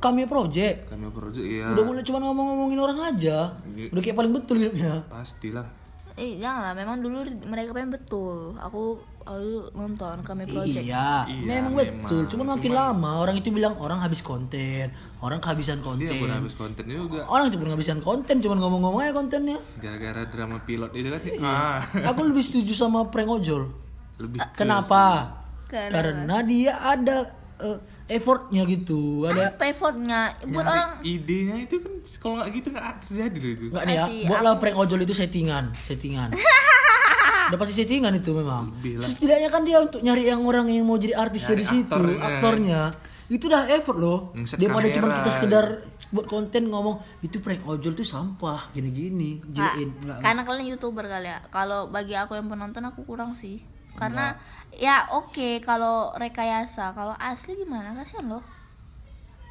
Kami 0.00 0.24
project. 0.24 0.88
kami 0.88 1.04
project 1.12 1.44
ya 1.44 1.68
Udah 1.68 1.84
mulai 1.84 2.00
cuma 2.00 2.16
ngomong-ngomongin 2.18 2.80
orang 2.80 2.98
aja. 3.12 3.60
Iya. 3.68 3.92
Udah 3.92 4.00
kayak 4.00 4.16
paling 4.16 4.32
betul 4.32 4.56
hidupnya. 4.56 5.04
pastilah 5.04 5.68
Eh, 6.14 6.38
jangan 6.38 6.62
lah, 6.62 6.74
memang 6.74 6.98
dulu 6.98 7.20
mereka 7.44 7.70
pengen 7.70 7.90
betul. 7.90 8.54
Aku 8.56 8.96
aku 9.20 9.44
nonton 9.72 10.22
kami 10.22 10.46
project. 10.46 10.78
Iya, 10.80 11.26
Iya, 11.26 11.42
memang, 11.44 11.74
memang. 11.74 12.00
betul. 12.00 12.22
Cuman 12.28 12.46
makin 12.54 12.70
lama 12.72 13.10
orang 13.18 13.34
itu 13.34 13.50
bilang 13.50 13.74
orang 13.76 13.98
habis 13.98 14.20
konten, 14.20 14.94
orang 15.18 15.38
kehabisan 15.38 15.78
dia 15.78 15.84
konten. 15.84 16.14
pun 16.16 16.30
habis 16.30 16.54
konten 16.54 16.84
juga 16.86 17.26
Orang 17.26 17.48
itu 17.48 17.56
pun 17.56 17.66
kehabisan 17.66 17.98
konten, 17.98 18.38
cuman 18.38 18.58
ngomong-ngomong 18.58 19.00
aja 19.00 19.12
kontennya. 19.12 19.58
gara-gara 19.76 20.22
drama 20.24 20.58
pilot 20.60 20.90
itu 20.92 21.08
kan 21.08 21.20
Iya. 21.20 21.42
ah 21.42 21.78
Aku 22.08 22.20
lebih 22.22 22.42
setuju 22.42 22.72
sama 22.72 23.04
prank 23.04 23.30
ojol. 23.32 23.74
lebih 24.16 24.38
ke- 24.38 24.54
Kenapa? 24.56 25.34
Kenapa? 25.66 25.90
Karena 25.90 26.36
dia 26.40 26.78
ada 26.78 27.26
eh, 27.64 27.78
effortnya 28.12 28.62
gitu, 28.68 29.24
ada 29.24 29.56
Apa 29.56 29.72
effortnya? 29.72 30.36
Buat 30.44 30.66
orang 30.68 30.90
idenya 31.00 31.56
itu 31.64 31.80
kan 31.80 31.92
kalau 32.20 32.34
nggak 32.38 32.48
gitu 32.52 32.68
nggak 32.70 32.86
terjadi 33.08 33.38
loh 33.40 33.50
itu. 33.56 33.64
Enggak 33.72 33.84
nih 33.88 33.96
ya, 33.96 34.06
buatlah 34.28 34.54
prank 34.60 34.76
ojol 34.76 35.00
itu 35.02 35.14
settingan, 35.16 35.72
settingan. 35.82 36.28
udah 37.48 37.58
pasti 37.60 37.74
settingan 37.76 38.12
itu 38.16 38.30
memang. 38.32 38.72
Bilang. 38.80 39.04
setidaknya 39.04 39.48
kan 39.52 39.62
dia 39.64 39.80
untuk 39.80 40.00
nyari 40.00 40.28
yang 40.28 40.44
orang 40.44 40.68
yang 40.68 40.84
mau 40.84 40.96
jadi 40.96 41.16
artis 41.16 41.44
Nyari 41.44 41.52
dari 41.52 41.64
situ 41.64 41.92
aktornya. 41.92 42.20
aktornya. 42.20 42.80
Itu 43.24 43.48
udah 43.48 43.62
effort 43.72 43.96
loh. 43.96 44.18
Ngeset 44.36 44.60
daripada 44.60 44.86
cuma 44.92 45.08
kita 45.16 45.30
sekedar 45.32 45.64
buat 46.12 46.26
konten 46.28 46.68
ngomong 46.68 47.00
itu 47.24 47.40
prank 47.40 47.64
ojol 47.64 47.96
tuh 47.96 48.06
sampah 48.06 48.70
gini-gini 48.70 49.40
Nggak, 49.42 49.72
Nggak, 50.04 50.18
karena 50.22 50.42
kalian 50.44 50.66
youtuber 50.76 51.04
kali 51.08 51.32
ya. 51.32 51.40
Kalau 51.48 51.88
bagi 51.88 52.14
aku 52.14 52.36
yang 52.36 52.46
penonton 52.46 52.84
aku 52.84 53.02
kurang 53.08 53.32
sih 53.32 53.64
karena 53.94 54.34
ya 54.74 55.06
oke 55.14 55.62
kalau 55.62 56.10
rekayasa 56.18 56.94
kalau 56.94 57.14
asli 57.18 57.54
gimana? 57.58 57.94
Kasihan 57.94 58.26
loh. 58.26 58.44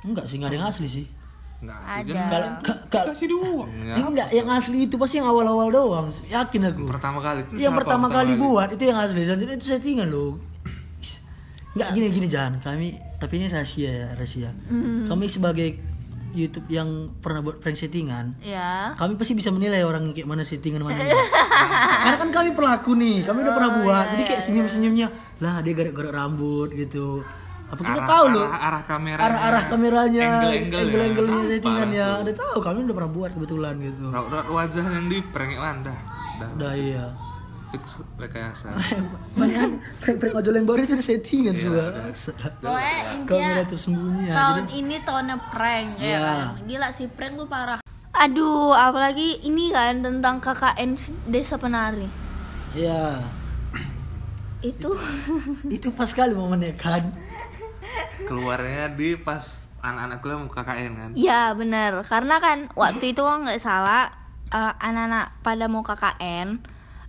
Enggak 0.04 0.28
sih 0.28 0.36
nggak 0.40 0.52
ada 0.52 0.58
yang 0.60 0.68
asli 0.68 0.88
sih. 0.88 1.06
Enggak 1.64 1.80
Ada. 1.88 2.04
sih 2.04 2.12
kan 2.12 2.28
kalau 2.92 3.08
kasih 3.16 3.28
uang. 3.40 3.70
enggak 3.96 4.30
yang 4.36 4.48
asli 4.52 4.84
itu 4.84 4.96
pasti 5.00 5.24
yang 5.24 5.32
awal-awal 5.32 5.72
doang 5.72 6.08
yakin 6.28 6.62
aku. 6.68 6.84
Pertama 6.92 7.24
kali 7.24 7.40
itu 7.48 7.52
yang 7.64 7.72
pertama 7.72 8.12
kali 8.12 8.36
kali? 8.36 8.44
buat 8.44 8.70
itu 8.76 8.84
yang 8.84 9.00
asli. 9.00 9.24
Selanjutnya 9.24 9.56
itu 9.56 9.68
settingan 9.72 10.08
loh. 10.12 10.36
Nggak 11.74 11.90
gini 11.96 12.06
gini 12.12 12.28
jangan 12.28 12.60
kami 12.60 13.00
tapi 13.16 13.34
ini 13.40 13.48
rahasia 13.48 13.90
ya 13.90 14.08
rahasia. 14.12 14.52
Hmm. 14.68 15.08
kami 15.08 15.26
sebagai 15.32 15.80
YouTube 16.36 16.68
yang 16.68 16.90
pernah 17.16 17.40
buat 17.40 17.58
prank 17.58 17.76
settingan 17.76 18.36
ya 18.40 18.92
kami 18.94 19.14
pasti 19.14 19.34
bisa 19.34 19.50
menilai 19.50 19.82
orang 19.82 20.10
kayak 20.10 20.26
mana 20.26 20.42
settingan 20.42 20.82
mana 20.82 20.98
enggak. 20.98 21.28
karena 22.04 22.18
kan 22.18 22.30
kami 22.32 22.50
pelaku 22.52 22.92
nih 22.94 23.22
kami 23.22 23.40
udah 23.40 23.54
pernah 23.54 23.72
Oh, 23.72 23.78
buat 23.84 24.04
iya, 24.04 24.12
jadi 24.12 24.24
kayak 24.28 24.42
senyum 24.42 24.68
senyumnya 24.68 25.08
lah 25.40 25.60
dia 25.60 25.74
garuk-garuk 25.74 26.12
rambut 26.12 26.70
gitu 26.72 27.22
apa 27.66 27.82
kita 27.82 27.96
Arah- 27.96 28.10
tahu 28.12 28.26
loh 28.30 28.46
arah- 28.46 28.64
arah 28.64 28.82
kameranya. 28.84 29.24
arah-arah 29.24 29.64
kameranya 29.66 30.28
Angle-angle-nya. 30.28 30.82
angle-angle-nya 30.84 31.38
Apa 31.40 31.50
settingannya 31.50 32.04
langsung. 32.04 32.24
udah 32.24 32.36
tahu 32.36 32.58
kami 32.60 32.78
udah 32.84 32.96
pernah 32.96 33.12
buat 33.12 33.32
kebetulan 33.32 33.74
gitu 33.80 34.06
Raut-raut 34.08 34.48
wajah 34.48 34.86
yang 34.88 35.06
di 35.08 35.18
prank 35.26 35.52
mana 35.56 35.80
dah. 35.84 35.98
Dah. 36.36 36.50
udah 36.52 36.74
iya 36.76 37.06
Fix 37.74 37.98
rekayasa. 38.16 38.70
banyak 39.40 39.82
prank-prank 39.98 40.38
ojol 40.38 40.54
yang 40.54 40.64
baru 40.64 40.86
itu 40.86 40.94
udah 40.94 41.02
settingan 41.04 41.54
Iya, 41.54 41.62
semua 41.64 41.86
pokoknya 42.62 42.94
kamera 43.26 43.34
intinya 43.34 43.64
tersembunyi 43.66 44.22
ya 44.24 44.34
tahun 44.36 44.62
jadi 44.62 44.74
ini 44.78 44.96
tahunnya 45.02 45.38
prank 45.50 45.90
ya 45.98 46.06
Iya. 46.06 46.20
kan? 46.22 46.46
Gila 46.64 46.90
sih 46.94 47.08
prank 47.10 47.34
tuh 47.36 47.48
parah. 47.48 47.80
Aduh 48.14 48.72
apalagi 48.72 49.42
ini 49.42 49.74
kan 49.74 50.00
tentang 50.00 50.38
KKN 50.38 50.90
desa 51.28 51.58
penari. 51.58 52.06
Ya 52.72 53.26
itu. 54.62 54.94
Itu 55.68 55.92
pas 55.92 56.08
kali 56.08 56.32
momennya 56.32 56.78
kan? 56.78 57.10
Keluarnya 58.24 58.88
di 58.90 59.18
pas 59.18 59.42
anak-anak 59.82 60.22
kuliah 60.22 60.38
mau 60.38 60.48
KKN 60.48 60.92
kan. 60.94 61.10
ya 61.18 61.52
benar. 61.52 62.06
Karena 62.06 62.38
kan 62.38 62.70
waktu 62.72 63.12
itu 63.12 63.20
kan 63.20 63.44
nggak 63.44 63.60
salah 63.60 64.14
eh, 64.48 64.74
anak-anak 64.80 65.42
pada 65.42 65.66
mau 65.66 65.82
KKN 65.82 66.62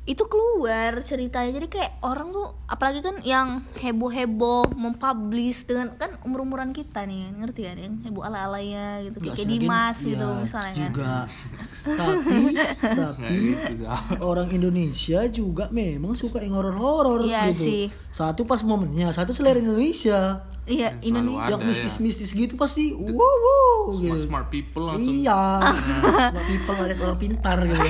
itu 0.04 0.20
keluar 0.28 1.00
ceritanya 1.00 1.56
jadi 1.56 1.64
kayak 1.64 1.92
orang 2.04 2.28
tuh 2.28 2.52
apalagi 2.68 3.00
kan 3.00 3.25
yang 3.25 3.64
heboh-heboh 3.80 4.76
mempublish 4.76 5.64
dengan 5.64 5.96
kan 5.96 6.20
umur-umuran 6.20 6.76
kita 6.76 7.08
nih 7.08 7.25
kan 7.25 7.34
ngerti 7.40 7.61
kan 7.64 7.76
yang 7.80 7.94
heboh 8.04 8.20
ala-alanya 8.20 9.00
gitu 9.00 9.16
kayak, 9.16 9.32
Nggak 9.32 9.37
kayak 9.40 9.49
Dimas 9.64 9.96
ya, 9.96 10.08
gitu 10.12 10.28
misalnya 10.44 10.73
kan 10.76 10.84
juga 10.84 11.14
tapi 12.04 12.37
tapi 12.84 13.32
gitu, 13.32 13.73
Zal. 13.80 14.00
orang 14.20 14.49
Indonesia 14.52 15.20
juga 15.32 15.64
memang 15.73 16.12
suka 16.12 16.44
yang 16.44 16.52
horor-horor 16.52 17.25
Iya 17.25 17.49
gitu 17.56 17.64
sih. 17.64 17.82
satu 18.12 18.44
pas 18.44 18.61
momennya 18.61 19.08
satu 19.08 19.32
selera 19.32 19.56
Indonesia 19.56 20.44
iya 20.68 21.00
Yang 21.00 21.16
Indonesia 21.16 21.40
Ada, 21.40 21.52
yang 21.56 21.61
ya. 21.61 21.68
mistis-mistis 21.73 22.30
gitu 22.30 22.61
pasti 22.61 22.92
wow 22.92 23.08
wow 23.08 23.80
Smart 23.88 24.20
gitu. 24.20 24.28
smart 24.28 24.46
people 24.52 24.84
langsung 24.84 25.16
iya 25.16 25.64
smart 26.28 26.44
people 26.44 26.76
alias 26.76 27.00
orang 27.00 27.16
pintar 27.16 27.56
gitu 27.64 27.80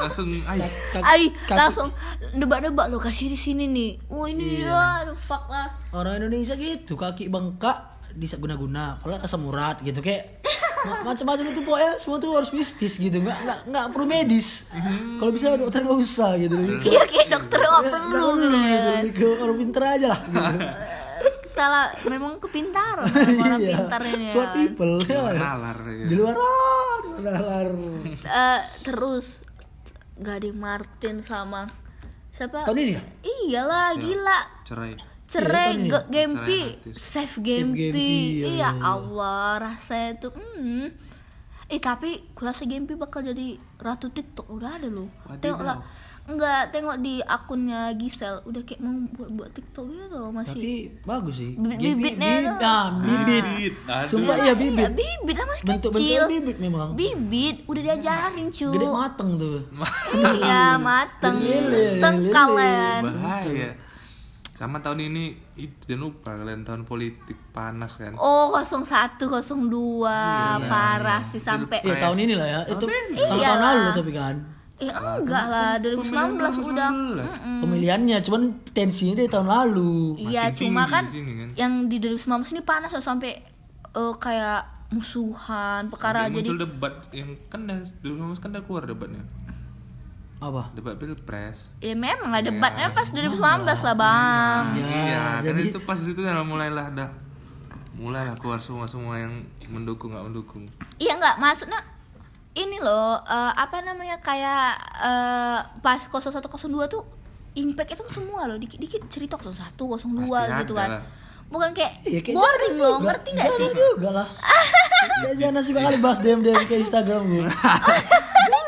langsung 0.00 0.28
ay 0.42 0.60
kaki- 0.90 1.52
langsung 1.52 1.88
debak-debak 2.32 2.86
lo 2.86 2.96
kasih 2.96 3.26
di 3.26 3.36
sini 3.36 3.64
nih. 3.66 3.90
Oh 4.06 4.24
ini 4.24 4.60
Iya. 4.60 4.66
ya, 4.66 4.80
aduh 5.04 5.14
fuck 5.14 5.46
lah. 5.46 5.68
orang 5.90 6.18
Indonesia 6.18 6.54
gitu 6.54 6.94
kaki 6.94 7.26
bengkak 7.26 7.76
bisa 8.12 8.34
guna-guna 8.36 8.98
kalau 8.98 9.16
asam 9.18 9.44
urat 9.44 9.78
gitu 9.80 10.00
kayak 10.00 10.42
ma- 10.82 11.06
macam-macam 11.06 11.46
itu 11.46 11.62
pokoknya 11.62 11.92
semua 11.96 12.18
tuh 12.18 12.34
harus 12.34 12.50
mistis 12.50 12.96
gitu 12.96 13.16
nggak 13.16 13.38
nggak 13.40 13.58
nggak 13.66 13.84
perlu 13.88 14.02
medis 14.04 14.66
kalau 15.14 15.30
bisa 15.30 15.54
dokter 15.54 15.80
nggak 15.80 16.00
usah 16.00 16.34
gitu 16.36 16.58
Iya 16.80 17.02
kayak 17.04 17.28
dokter 17.28 17.58
nggak 17.60 17.84
perlu 17.86 18.26
gitu 18.34 18.58
ke 19.12 19.26
orang 19.36 19.56
pintar 19.56 19.82
aja 19.94 20.08
lah 20.08 20.20
gitu. 20.24 20.66
Kita 21.20 21.64
lah 21.66 21.86
memang 22.04 22.32
kepintaran 22.38 23.06
orang 23.42 23.60
Iya. 23.60 23.76
pintar 23.76 24.00
ini 24.04 24.26
ya. 24.26 24.34
People 24.56 24.94
ya. 25.02 25.20
nalar 25.32 25.78
ya. 25.84 26.06
di 26.06 26.14
luar 26.16 26.34
ah, 26.34 26.94
di 26.96 27.08
luar 27.12 27.20
nalar. 27.20 27.68
Eh, 28.16 28.60
terus 28.80 29.26
Gading 30.20 30.54
Martin 30.54 31.18
sama 31.18 31.64
siapa? 32.30 32.62
tahun 32.62 32.78
ini 32.78 32.92
ya 32.92 33.02
Iyalah 33.24 33.96
gila. 33.96 34.40
cerai 34.62 34.94
Cerai 35.24 35.78
Iya, 35.78 36.00
Gempi. 36.10 36.62
Save 36.92 37.38
Gempi, 37.38 37.78
Gempi. 37.90 38.10
iya, 38.36 38.46
Iya 38.46 38.70
iya. 38.74 38.82
Allah, 38.82 39.62
rasanya 39.62 40.18
tuh 40.20 40.34
hmm. 40.34 40.86
Eh 41.66 41.78
tapi 41.78 42.18
kurasa 42.34 42.66
Gempi 42.66 42.94
bakal 42.94 43.22
jadi 43.22 43.54
ratu 43.78 44.10
TikTok 44.10 44.50
udah 44.50 44.76
ada 44.76 44.90
loh. 44.90 45.06
Wadidaw. 45.22 45.78
Enggak, 46.30 46.70
tengok 46.70 46.96
di 46.96 47.18
akunnya 47.20 47.90
Gisel 47.92 48.38
udah 48.40 48.62
kayak 48.62 48.78
mau 48.78 48.94
buat 49.10 49.30
buat 49.32 49.50
TikTok 49.50 49.84
gitu 49.84 50.14
loh 50.14 50.30
masih. 50.30 50.54
tapi 50.54 50.72
bagus 51.02 51.34
sih. 51.36 51.50
Bibit- 51.52 51.74
Gempi- 51.74 51.98
bibitnya 52.06 52.30
bib- 52.30 52.46
tuh. 52.54 52.70
ah, 52.70 52.86
bibit. 52.96 53.44
Bibit, 53.44 53.74
aduh. 53.84 54.06
sumpah 54.06 54.34
iya 54.38 54.54
bibit 54.54 54.78
Iya, 54.78 54.90
bibit. 54.92 55.34
lah 55.34 55.46
masih 55.48 55.64
bentuk-bentuk 55.64 55.92
kecil. 56.06 56.22
bibit 56.30 56.56
memang. 56.58 56.88
Bibit 56.94 57.56
udah 57.66 57.82
diajarin 57.84 58.46
cu. 58.48 58.68
gede 58.70 58.86
mateng 58.88 59.28
tuh. 59.36 59.58
Iya, 60.32 60.62
mateng. 60.78 61.36
Lele, 61.36 61.84
Sengkal 61.96 62.48
lele. 62.52 62.62
kan. 62.62 63.02
bahaya. 63.04 63.70
Sama 64.52 64.76
tahun 64.78 65.00
ini 65.02 65.24
itu 65.56 65.88
jangan 65.88 66.02
lupa 66.04 66.36
kalian 66.36 66.62
tahun 66.62 66.84
politik 66.84 67.32
panas 67.50 67.96
kan? 67.96 68.12
Oh 68.14 68.52
01 68.52 69.16
02 69.16 70.04
parah 70.62 71.24
sih 71.24 71.40
sampai 71.40 71.80
ya 71.80 71.96
tahun 71.98 72.18
ini 72.20 72.34
lah 72.34 72.46
ya. 72.46 72.60
Itu 72.68 72.84
sama 73.24 73.40
tahun 73.40 73.58
lalu 73.58 73.88
tapi 73.94 74.12
kan 74.12 74.36
Eh 74.80 74.88
enggak 74.88 75.44
lah 75.46 75.76
2019 75.76 76.40
udah. 76.66 76.90
Mm-mm. 76.90 77.60
pemilihannya 77.60 78.16
cuman 78.24 78.42
tensinya 78.72 79.14
dari 79.14 79.28
tahun 79.28 79.46
lalu. 79.46 80.16
Iya 80.18 80.48
cuma 80.50 80.88
kan 80.88 81.04
di 81.04 81.20
sini 81.20 81.32
kan. 81.36 81.48
yang 81.54 81.72
di 81.86 82.00
2019 82.00 82.56
ini 82.56 82.62
panas 82.64 82.90
loh 82.90 83.04
sampai 83.04 83.36
eh, 83.90 84.14
kayak 84.16 84.88
musuhan 84.90 85.86
perkara 85.86 86.26
Sampai 86.26 86.40
jadi 86.40 86.48
muncul 86.50 86.58
debat 86.58 86.94
yang 87.12 87.28
kan 87.46 87.60
dah 87.62 87.78
dulu 88.00 88.32
kan 88.34 88.48
udah 88.50 88.62
keluar 88.64 88.84
debatnya. 88.84 89.22
Apa? 90.40 90.72
Debat 90.72 90.96
pilpres. 90.96 91.68
Ya 91.78 91.92
memang 91.92 92.32
lah 92.32 92.40
debatnya 92.40 92.88
pas 92.90 93.12
2019 93.12 93.36
lah 93.60 93.94
bang. 93.94 94.64
Ya, 94.72 94.88
iya 94.88 95.22
kan 95.38 95.52
jadi- 95.52 95.68
itu 95.68 95.78
pas 95.84 96.00
itu 96.00 96.16
kan 96.16 96.40
mulailah 96.40 96.88
dah. 96.90 97.10
Mulailah 97.92 98.40
keluar 98.40 98.56
semua 98.56 98.88
semua 98.88 99.20
yang 99.20 99.44
mendukung 99.68 100.16
nggak 100.16 100.24
mendukung. 100.24 100.64
Iya 100.96 101.20
enggak 101.20 101.36
maksudnya 101.36 101.84
ini 102.52 102.78
loh 102.78 103.20
eh, 103.20 103.52
apa 103.54 103.80
namanya 103.80 104.18
kayak 104.18 104.74
eh, 104.98 105.58
pas 105.78 106.00
0102 106.00 106.42
tuh 106.86 107.02
impact 107.52 107.94
itu 107.94 108.04
semua 108.12 108.44
loh 108.44 108.56
dikit-dikit 108.56 109.06
cerita 109.06 109.34
01 109.34 109.74
02 109.74 109.78
Pasti 110.24 110.58
gitu 110.60 110.72
kan. 110.72 111.02
Bukan 111.46 111.70
kayak 111.72 111.92
Iya, 112.04 112.20
kayak 112.20 112.36
boring 112.36 112.74
loh, 112.76 112.94
juga. 112.96 113.06
ngerti 113.08 113.28
gak 113.32 113.50
sih? 113.52 113.68
Juga 113.68 114.08
lah 114.12 114.28
ya, 115.20 115.30
jangan 115.40 115.62
suka 115.62 115.80
kali 115.80 115.98
bahas 115.98 116.18
DM 116.20 116.40
DM 116.40 116.62
ke 116.62 116.74
Instagram 116.78 117.22
gue 117.26 117.42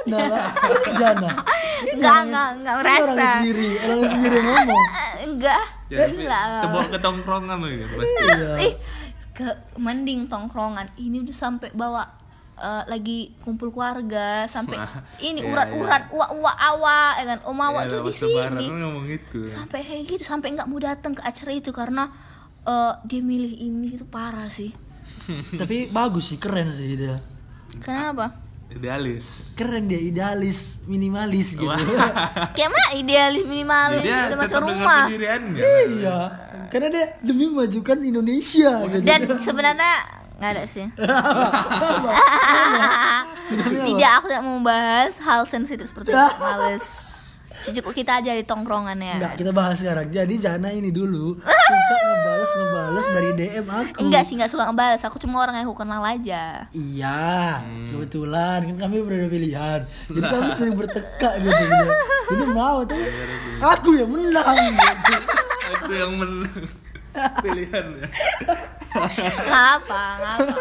Jangan 0.02 0.26
lah 0.28 0.46
Jangan 0.92 1.34
Enggak, 1.84 2.16
enggak, 2.24 2.48
enggak 2.52 2.72
Ini 2.72 2.80
orangnya 2.80 3.02
merasa. 3.06 3.32
sendiri 3.36 3.68
Orangnya 3.78 4.08
sendiri 4.10 4.38
ngomong 4.40 4.82
Enggak. 5.26 5.62
jadi 5.86 6.10
Enggak. 6.12 6.42
terbawa 6.58 6.84
ke 6.84 6.98
tongkrongan 6.98 7.56
loh 7.56 7.70
ya 7.70 7.86
pasti 7.86 8.10
Iya 8.10 8.50
Ih, 8.60 8.74
ke 9.32 9.46
mending 9.76 10.20
tongkrongan. 10.26 10.86
Ini 10.94 11.16
udah 11.22 11.36
sampai 11.36 11.70
bawa 11.70 12.02
eh, 12.54 12.84
lagi 12.86 13.32
kumpul 13.40 13.68
keluarga 13.68 14.44
sampai 14.46 14.76
ini 15.18 15.40
Iya, 15.40 15.50
urat-urat 15.50 16.02
uak-uak 16.10 16.56
awak 16.58 17.12
ya 17.16 17.24
kan? 17.26 17.38
Om 17.44 17.58
awak 17.60 17.82
Ya, 17.84 17.90
tuh 17.90 18.00
di 18.04 18.14
sini. 18.14 18.66
ngomong 18.68 19.04
gitu. 19.08 19.40
Sampai 19.46 19.80
kayak 19.82 20.02
gitu 20.08 20.22
sampai 20.22 20.52
nggak 20.52 20.68
mau 20.68 20.78
datang 20.78 21.12
ke 21.12 21.22
acara 21.22 21.52
itu 21.52 21.70
karena 21.70 22.08
eh, 22.62 22.92
dia 23.04 23.20
milih 23.20 23.54
ini 23.56 23.96
itu 23.96 24.04
parah 24.04 24.48
sih. 24.48 24.72
Tapi 25.60 25.88
bagus 25.88 26.30
sih 26.30 26.38
keren 26.38 26.70
sih 26.70 26.96
dia. 26.96 27.18
Kenapa? 27.80 28.36
Idealis. 28.72 29.52
Keren 29.52 29.84
dia 29.84 30.00
idealis 30.00 30.80
Minimalis 30.88 31.52
gitu. 31.52 31.68
Kayak 32.56 32.70
mana 32.72 32.88
idealis 32.96 33.44
minimalis 33.44 34.00
dia 34.00 34.32
udah 34.32 34.38
masuk 34.40 34.60
rumah. 34.64 35.04
Iya 35.12 36.18
Karena 36.72 36.88
dia 36.88 37.06
demi 37.20 37.52
memajukan 37.52 38.00
Indonesia 38.00 38.80
gitu. 38.88 39.04
Dan 39.04 39.20
sebenarnya 39.36 40.21
nggak 40.42 40.58
ada 40.58 40.64
sih 40.66 40.86
tidak 43.86 44.12
aku 44.18 44.26
tidak 44.26 44.42
mau 44.42 44.58
membahas 44.58 45.14
hal 45.22 45.46
sensitif 45.46 45.86
seperti 45.86 46.10
itu 46.10 46.18
males 46.42 46.98
Cukup 47.62 47.94
kita 47.94 48.18
aja 48.18 48.34
di 48.34 48.42
tongkrongan 48.42 48.98
ya. 48.98 49.22
Enggak, 49.22 49.38
kita 49.38 49.54
bahas 49.54 49.78
sekarang. 49.78 50.10
Jadi 50.10 50.34
Jana 50.42 50.74
ini 50.74 50.90
dulu 50.90 51.38
suka 51.70 51.96
ngebales 52.02 52.50
ngebales 52.58 53.06
dari 53.06 53.30
DM 53.38 53.66
aku. 53.70 54.02
Enggak 54.02 54.22
sih, 54.26 54.34
enggak 54.34 54.50
suka 54.50 54.66
ngebales. 54.66 54.98
Aku 55.06 55.22
cuma 55.22 55.46
orang 55.46 55.62
yang 55.62 55.70
aku 55.70 55.78
kenal 55.78 56.02
aja. 56.02 56.66
Iya, 56.74 57.62
kebetulan 57.94 58.66
kan 58.66 58.76
kami 58.82 59.06
berbeda 59.06 59.30
pilihan. 59.30 59.80
Jadi 60.10 60.26
kami 60.26 60.50
sering 60.58 60.74
bertekak 60.74 61.38
gitu. 61.38 61.54
gitu. 61.54 61.86
Ini 62.34 62.46
mau 62.50 62.82
tuh 62.82 62.98
aku 63.62 63.94
yang 63.94 64.10
menang. 64.10 64.58
Gitu. 64.58 65.14
Aku 65.78 65.90
yang 65.94 66.12
menang. 66.18 66.66
Pilihannya. 67.46 68.10
Ngapa? 68.94 70.04
Ngapa? 70.16 70.56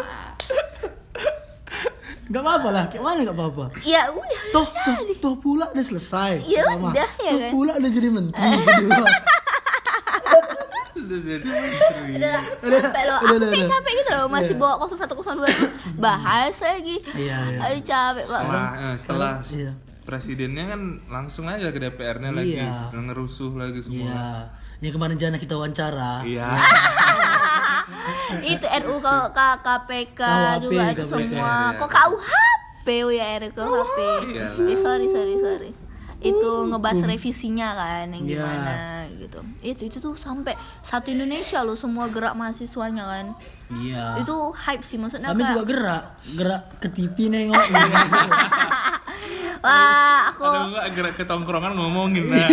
Gak 2.24 2.40
apa-apa 2.40 2.68
lah, 2.70 2.84
kayak 2.86 3.02
mana 3.02 3.20
gak 3.22 3.34
apa-apa. 3.34 3.64
Ya 3.82 4.08
udah, 4.08 4.40
Toh, 4.50 4.64
udah 4.64 4.84
toh, 4.86 4.96
jadi. 4.98 5.12
toh 5.18 5.34
pula 5.36 5.66
udah 5.68 5.84
selesai. 5.84 6.32
Ya 6.42 6.64
pertama. 6.66 6.88
udah, 6.90 7.10
ya 7.18 7.28
toh 7.28 7.38
kan? 7.38 7.50
pula 7.50 7.72
udah 7.76 7.90
jadi 7.90 8.08
menteri 8.08 8.48
kedua. 8.58 9.06
Udah 10.94 11.18
jadi 11.18 11.44
menteri. 11.44 12.12
Udah 12.14 12.38
capek 12.80 13.04
loh. 13.04 13.18
udah, 13.18 13.26
Aku 13.26 13.34
udah, 13.34 13.48
kayak 13.48 13.58
udah. 13.58 13.72
capek 13.74 13.92
gitu 13.92 14.10
loh 14.12 14.26
masih 14.28 14.54
bawa 14.54 14.74
0102 14.78 15.18
tuh 15.50 15.68
bahas 15.98 16.54
lagi. 16.54 16.96
Iya, 17.10 17.38
iya. 17.42 17.58
Aduh 17.60 17.82
capek 17.82 18.24
banget. 18.24 18.46
Setelah, 18.46 18.68
eh, 18.78 18.94
setelah 18.96 19.32
Iya. 19.50 19.70
presidennya 20.02 20.64
kan 20.68 20.80
langsung 21.08 21.44
aja 21.46 21.68
ke 21.68 21.80
DPR-nya 21.80 22.30
lagi 22.30 22.54
Iya. 22.56 22.92
ngerusuh 22.94 23.52
lagi 23.52 23.80
semua. 23.82 23.98
Iya. 24.04 24.26
Yang 24.80 24.92
kemarin 24.94 25.16
Jana 25.16 25.36
kita 25.36 25.54
wawancara. 25.54 26.22
Iya. 26.22 26.48
itu 28.42 28.66
RU 28.82 28.96
KPK 29.62 30.20
juga 30.62 30.82
itu 30.92 31.04
semua. 31.06 31.74
Kok 31.76 31.88
KUHP 31.88 32.86
ya 33.14 33.26
RU 33.38 33.50
KUHP. 33.52 33.98
Iya. 34.32 34.46
Eh 34.66 34.78
sorry 34.78 35.06
sorry 35.06 35.36
sorry. 35.38 35.70
Itu 36.22 36.70
ngebahas 36.70 37.02
revisinya 37.02 37.74
kan 37.74 38.06
yang 38.14 38.24
Iya. 38.24 38.38
gimana 38.38 38.74
gitu. 39.18 39.40
Itu 39.58 39.82
itu 39.90 39.96
tuh 39.98 40.14
sampai 40.14 40.54
satu 40.80 41.10
Indonesia 41.10 41.62
loh 41.66 41.74
semua 41.74 42.06
gerak 42.06 42.38
mahasiswanya 42.38 43.02
kan. 43.02 43.26
Iya. 43.70 44.20
Itu 44.20 44.50
hype 44.50 44.84
sih 44.84 44.98
maksudnya 44.98 45.30
Kami 45.30 45.42
kayak 45.44 45.54
juga 45.54 45.64
gerak, 45.70 46.04
gerak 46.34 46.64
ke 46.82 46.88
TV 46.90 47.16
nengok. 47.30 47.62
wah 49.64 50.34
aku 50.34 50.42
Atau 50.42 50.74
enggak 50.74 50.86
gerak 50.98 51.14
ke 51.14 51.22
tongkrongan 51.22 51.78
ngomongin 51.78 52.26
nah. 52.26 52.50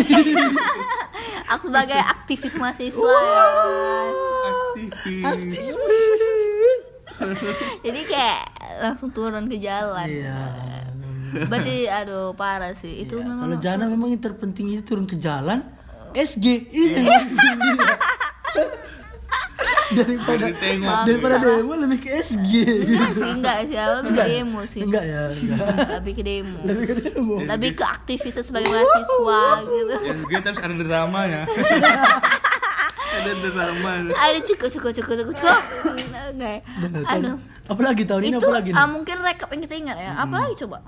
aku 1.57 1.73
sebagai 1.73 1.97
aktivis 1.97 2.53
mahasiswa 2.53 3.09
ya 3.09 3.43
kan. 3.49 3.73
Aktivis. 5.33 5.57
Jadi 7.85 8.01
kayak 8.07 8.41
langsung 8.79 9.09
turun 9.11 9.49
ke 9.49 9.57
jalan. 9.59 10.07
Iya. 10.07 10.39
Berarti 11.49 11.85
aduh 11.89 12.33
parah 12.33 12.73
sih. 12.73 13.03
Itu 13.05 13.19
Iya, 13.19 13.25
memang 13.27 13.37
Kalau 13.45 13.57
Jana 13.59 13.85
memang 13.89 14.09
yang 14.13 14.21
terpenting 14.23 14.73
itu 14.73 14.81
turun 14.85 15.05
ke 15.05 15.17
jalan, 15.19 15.61
SG 16.13 16.69
Iya. 16.69 17.03
Daripada 19.89 20.45
Ditengok. 20.47 20.97
daripada 21.03 21.35
demo 21.39 21.73
lebih 21.75 21.99
ke 21.99 22.09
SG. 22.15 22.51
enggak 22.85 23.11
sih, 23.11 23.29
enggak 23.31 23.57
sih. 23.65 23.75
Lebih 23.75 24.11
ke 24.11 24.23
demo 24.23 24.59
sih. 24.63 24.81
Enggak 24.81 25.03
ya, 25.03 25.21
enggak. 25.29 25.67
Lebih 25.97 26.13
ke 26.13 26.23
demo. 26.23 26.57
Lebih 26.61 26.83
ke 26.85 26.93
demo. 27.01 27.35
Lebih 27.41 27.71
ke 27.73 27.83
aktivis 27.83 28.35
sebagai 28.39 28.69
mahasiswa 28.69 29.41
gitu. 29.63 29.93
Ya 29.99 30.13
juga 30.13 30.37
terus 30.41 30.59
ada 30.59 30.75
dramanya. 30.77 31.41
ada 33.09 33.31
drama. 33.41 33.91
Ada 34.13 34.39
cukup 34.45 34.69
cukup 34.69 34.91
cukup 34.93 35.13
cukup 35.17 35.33
cukup. 35.35 35.61
Oke. 36.29 36.53
Aduh. 37.09 37.37
Apalagi 37.65 38.01
tahun 38.01 38.21
ini 38.25 38.33
Itu 38.33 38.45
apalagi 38.45 38.69
nih? 38.73 38.77
ah, 38.77 38.87
mungkin 38.87 39.15
rekap 39.21 39.49
yang 39.49 39.61
kita 39.61 39.75
ingat 39.77 39.97
ya. 39.97 40.11
Apalagi 40.17 40.53
coba? 40.59 40.81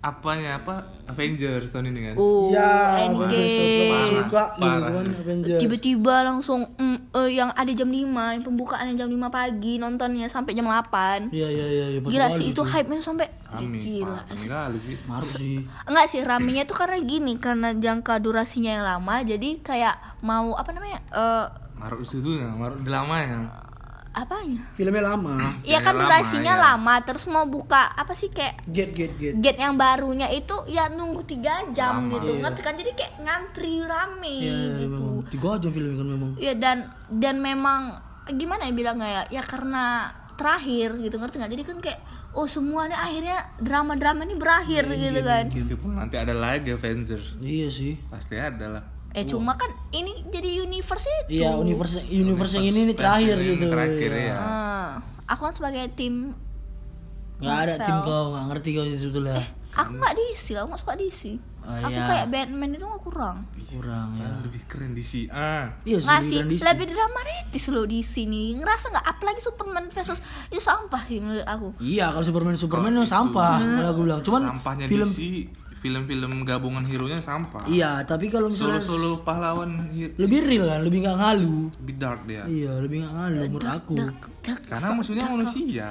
Apanya 0.00 0.56
apa? 0.56 0.88
Avengers 1.12 1.68
tahun 1.76 1.92
ini 1.92 2.00
kan. 2.08 2.14
Oh, 2.16 2.48
ya, 2.48 3.04
Endgame. 3.04 3.28
Avengers 3.28 4.08
suka, 4.08 4.44
gitu 4.56 4.80
kan 4.80 5.06
Avengers. 5.12 5.60
Tiba-tiba 5.60 6.14
langsung 6.24 6.60
mm, 6.80 7.12
eh, 7.12 7.30
yang 7.36 7.52
ada 7.52 7.68
jam 7.68 7.92
5, 7.92 8.08
yang 8.08 8.40
pembukaannya 8.40 8.96
jam 8.96 9.12
5 9.12 9.28
pagi, 9.28 9.76
nontonnya 9.76 10.32
sampai 10.32 10.56
jam 10.56 10.64
8. 10.64 11.28
Iya 11.28 11.48
iya 11.52 11.66
iya, 11.68 11.86
iya 11.92 12.00
pas 12.00 12.08
Gila 12.08 12.26
sih 12.32 12.46
itu 12.48 12.62
hype-nya 12.64 13.04
sampai 13.04 13.28
Rame. 13.52 13.76
gila. 13.76 14.20
Rame 14.24 14.46
kali 14.48 14.78
sih. 14.80 14.96
Maruk 15.04 15.30
sih. 15.36 15.56
Enggak 15.84 16.06
sih 16.08 16.20
ramenya 16.24 16.62
tuh 16.64 16.76
karena 16.80 16.98
gini, 17.04 17.32
karena 17.36 17.68
jangka 17.76 18.24
durasinya 18.24 18.72
yang 18.80 18.84
lama 18.88 19.20
jadi 19.20 19.60
kayak 19.60 20.24
mau 20.24 20.56
apa 20.56 20.72
namanya? 20.72 21.04
Eh 21.12 21.46
Maruk 21.76 22.04
situ 22.08 22.40
ya, 22.40 22.48
maruk 22.56 22.84
lamanya. 22.88 23.68
Apanya? 24.12 24.60
Filmnya 24.72 25.04
lama. 25.04 25.54
Iya 25.62 25.78
kan 25.78 25.92
lama, 25.92 26.02
durasinya 26.04 26.54
ya. 26.54 26.62
lama 26.66 26.94
terus 27.00 27.24
mau 27.24 27.44
buka 27.44 27.90
apa 27.90 28.10
sih 28.10 28.28
kayak 28.28 28.66
Get 28.66 28.90
get 28.90 29.14
get. 29.14 29.34
gate 29.36 29.56
yang 29.56 29.74
barunya 29.74 30.26
itu 30.28 30.52
ya 30.66 30.88
nunggu 30.88 31.22
tiga 31.22 31.62
jam 31.70 32.04
Lama. 32.04 32.12
gitu 32.12 32.30
Iya. 32.32 32.40
ngerti 32.40 32.60
kan 32.60 32.74
jadi 32.74 32.90
kayak 32.92 33.12
ngantri 33.18 33.74
rame 33.80 34.26
Iya, 34.26 34.50
iya, 34.50 34.66
gitu 34.80 34.98
memang. 34.98 35.28
Tiga 35.28 35.50
jam 35.56 35.70
filmnya 35.70 35.96
kan 35.96 36.08
memang. 36.08 36.30
ya 36.36 36.52
dan 36.54 36.78
dan 37.12 37.36
memang 37.38 37.80
gimana 38.30 38.62
ya 38.62 38.72
bilangnya 38.72 39.08
ya 39.08 39.22
ya 39.30 39.42
karena 39.42 40.06
terakhir 40.32 40.96
gitu 40.98 41.14
ngerti 41.14 41.36
nggak 41.36 41.52
jadi 41.52 41.64
kan 41.64 41.78
kayak 41.80 42.00
oh 42.32 42.46
semuanya 42.46 42.96
akhirnya 42.96 43.38
drama 43.58 43.92
drama 43.92 44.22
ini 44.22 44.34
berakhir 44.34 44.86
Iya, 44.86 44.98
gitu 45.04 45.20
kan 45.22 45.44
Meskipun 45.48 45.90
nanti 45.92 46.16
ada 46.16 46.32
lagi 46.32 46.70
Avengers. 46.70 47.34
Iya 47.38 47.68
sih. 47.68 47.94
Pasti 48.06 48.34
ada 48.34 48.66
lah. 48.70 48.84
Eh 49.10 49.24
cuma 49.24 49.52
kan 49.54 49.66
ini 49.90 50.22
jadi 50.26 50.62
universe 50.62 51.02
itu 51.24 51.40
Iya, 51.40 51.56
universe 51.56 51.98
universe 52.04 52.52
yang 52.54 52.64
ini 52.64 52.86
nih 52.86 52.94
Universe 52.94 53.00
terakhir 53.00 53.36
gitu. 53.40 53.66
terakhir, 53.66 54.10
ya. 54.12 54.36
Eh, 54.36 54.88
aku 55.26 55.40
kan 55.42 55.52
sebagai 55.52 55.82
tim 55.92 56.14
Nggak 57.36 57.58
ada 57.58 57.74
tim 57.80 57.96
kau, 58.02 58.24
nggak 58.30 58.44
ngerti 58.48 58.68
kau 58.70 58.84
itu 58.84 58.98
sebetulnya. 59.00 59.40
aku 59.72 59.90
nggak 59.92 60.14
DC 60.14 60.44
lah 60.50 60.60
aku 60.60 60.68
nggak 60.68 60.82
suka 60.82 60.94
DC 60.96 61.22
Oh, 61.60 61.76
aku 61.76 61.92
iya. 61.92 62.08
kayak 62.08 62.26
Batman 62.26 62.72
itu 62.72 62.82
nggak 62.82 63.02
kurang 63.02 63.36
Kurang 63.68 64.16
ya. 64.16 64.24
Kan 64.24 64.40
lebih 64.42 64.62
keren 64.64 64.92
di 64.92 65.04
si 65.04 65.28
A. 65.28 65.68
Iya 65.82 65.98
sih, 65.98 66.06
nggak 66.06 66.22
sih 66.22 66.38
DC. 66.42 66.62
lebih 66.64 66.86
dramatis 66.88 67.64
loh 67.68 67.84
di 67.84 68.00
sini 68.00 68.42
ngerasa 68.54 68.86
nggak 68.88 69.06
apalagi 69.06 69.40
Superman 69.40 69.86
versus 69.86 70.18
itu 70.46 70.58
sampah 70.58 71.02
sih 71.02 71.18
menurut 71.18 71.44
aku 71.44 71.76
Iya, 71.78 72.10
kalau 72.10 72.24
Superman 72.24 72.54
Superman 72.54 72.88
Kalau 72.88 72.96
memang 72.96 73.08
sampah, 73.08 73.56
kalau 73.60 73.90
aku 73.90 74.00
bilang. 74.02 74.20
Cuman 74.20 74.42
Sampahnya 74.48 74.84
film 74.86 75.04
DC, 75.06 75.20
film-film 75.80 76.44
gabungan 76.44 76.84
hero-nya 76.84 77.18
sampah. 77.18 77.64
Iya, 77.64 78.04
tapi 78.04 78.28
kalau 78.28 78.52
misalnya 78.52 78.78
Solo-solo 78.78 79.24
pahlawan 79.24 79.88
hi- 79.88 80.12
lebih 80.14 80.44
real 80.44 80.68
kan, 80.68 80.80
lebih 80.84 80.98
nggak 81.02 81.16
ngalu. 81.16 81.56
lebih 81.80 81.94
dark 81.96 82.20
dia. 82.24 82.44
Iya, 82.44 82.72
lebih 82.78 82.96
nggak 83.00 83.14
ngalu 83.16 83.36
menurut 83.48 83.70
aku. 83.70 83.94
Karena 84.44 84.88
musuhnya 84.92 85.24
manusia. 85.26 85.90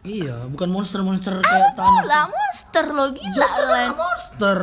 Iya, 0.00 0.46
bukan 0.46 0.68
monster-monster 0.70 1.42
kayak 1.42 1.74
Thanos. 1.74 2.06
lah 2.06 2.24
monster 2.26 2.86
lo 2.88 3.10
gila 3.10 3.46
kalian 3.50 3.90
Monster. 3.92 4.58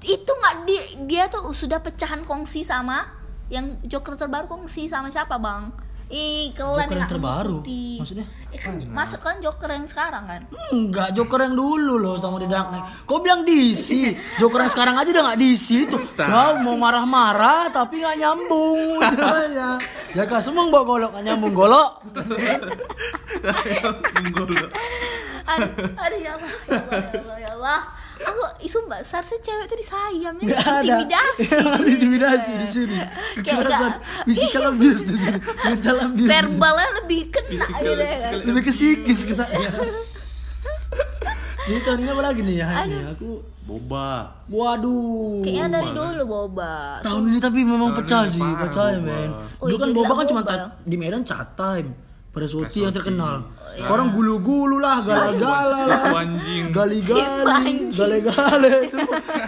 itu 0.00 0.26
nggak 0.28 0.54
di 0.62 0.76
dia 1.06 1.26
tuh 1.26 1.50
sudah 1.52 1.78
pecahan 1.78 2.22
kongsi 2.22 2.62
sama 2.62 3.06
yang 3.46 3.78
Joker 3.82 4.14
terbaru 4.14 4.44
kongsi 4.46 4.86
sama 4.86 5.08
siapa 5.08 5.38
bang 5.38 5.70
Ih, 6.08 6.56
Joker 6.56 6.88
yang 6.88 7.04
terbaru? 7.04 7.60
ngikuti. 7.60 8.00
Maksudnya? 8.00 8.26
Eh, 8.48 8.56
kan 8.56 8.80
masuk 8.88 9.20
kan 9.20 9.36
Joker 9.44 9.68
yang 9.68 9.84
sekarang 9.84 10.24
kan? 10.24 10.40
Enggak, 10.72 11.12
Joker 11.12 11.44
yang 11.44 11.52
dulu 11.52 12.00
loh 12.00 12.16
sama 12.16 12.40
The 12.40 12.48
Dark 12.48 12.72
Knight. 12.72 13.04
Kau 13.04 13.20
bilang 13.20 13.44
DC, 13.44 14.16
Joker 14.40 14.64
yang 14.64 14.72
sekarang 14.72 14.96
aja 14.96 15.04
udah 15.12 15.24
nggak 15.28 15.40
DC 15.44 15.92
tuh. 15.92 16.00
Kau 16.16 16.64
mau 16.64 16.80
marah-marah 16.80 17.68
tapi 17.68 18.00
nggak 18.00 18.16
nyambung. 18.24 19.04
Ya, 19.48 19.74
Jaga 20.14 20.38
semua 20.40 20.68
bawa 20.70 20.84
golok 20.86 21.10
nggak 21.12 21.24
nyambung 21.28 21.52
golok. 21.52 21.90
Aduh, 25.48 25.72
aduh 25.96 26.18
ya 26.20 26.36
Allah, 26.36 26.52
ya 26.68 26.76
Allah, 26.76 27.00
ya 27.00 27.20
Allah, 27.24 27.36
ya 27.40 27.50
Allah. 27.56 27.80
Aku 28.18 28.40
sumpah, 28.66 28.98
seharusnya 29.00 29.38
cewek 29.40 29.64
itu 29.64 29.76
disayang 29.78 30.36
ya, 30.36 30.46
Nggak 30.48 30.60
ada. 30.60 30.80
intimidasi. 30.82 31.42
Ada 31.78 31.88
intimidasi 31.88 32.50
di 32.50 32.66
sini. 32.68 32.96
Kekerasan, 33.38 33.92
physical 34.26 34.62
abuse 34.70 35.02
di 35.02 35.14
sini. 35.16 35.38
Mental 35.38 35.96
abuse. 36.02 36.28
Verbalnya 36.28 36.88
lebih 36.98 37.20
kena 37.30 37.48
Physical- 37.48 37.84
gitu 37.84 38.02
ya 38.02 38.16
kan? 38.18 38.32
Lebih 38.42 38.62
ke 38.62 38.72
psikis 38.72 39.20
kena. 39.24 39.44
Jadi 41.68 41.80
tahun 41.84 41.98
ini 42.00 42.08
apa 42.08 42.22
lagi 42.24 42.40
nih 42.40 42.56
ya? 42.58 42.68
Ini 42.86 42.96
aku 43.12 43.30
Boba. 43.68 44.40
Waduh. 44.48 45.44
Kayaknya 45.44 45.66
dari 45.68 45.90
dulu 45.92 46.22
boba. 46.24 47.04
Tahun 47.04 47.22
ini 47.28 47.36
tapi 47.36 47.60
memang 47.60 47.92
Tahun 47.92 47.98
pecah 48.00 48.22
sih, 48.32 48.40
percaya 48.40 48.96
men. 48.96 49.28
Oh, 49.60 49.68
Dulu 49.68 49.76
iya, 49.76 49.82
kan 49.84 49.90
Boba 49.92 50.12
kan 50.16 50.24
cuma 50.24 50.40
di 50.88 50.96
Medan 50.96 51.20
cat 51.20 51.52
time. 51.52 52.07
Pada 52.28 52.46
Soti 52.46 52.84
yang 52.84 52.92
terkenal. 52.92 53.48
Sekarang 53.74 54.12
gulu-gulu 54.12 54.78
lah, 54.78 55.00
gala-gala 55.00 55.88
lah. 55.88 56.02
Gali-gali, 56.70 57.88
gale-gale 57.88 58.72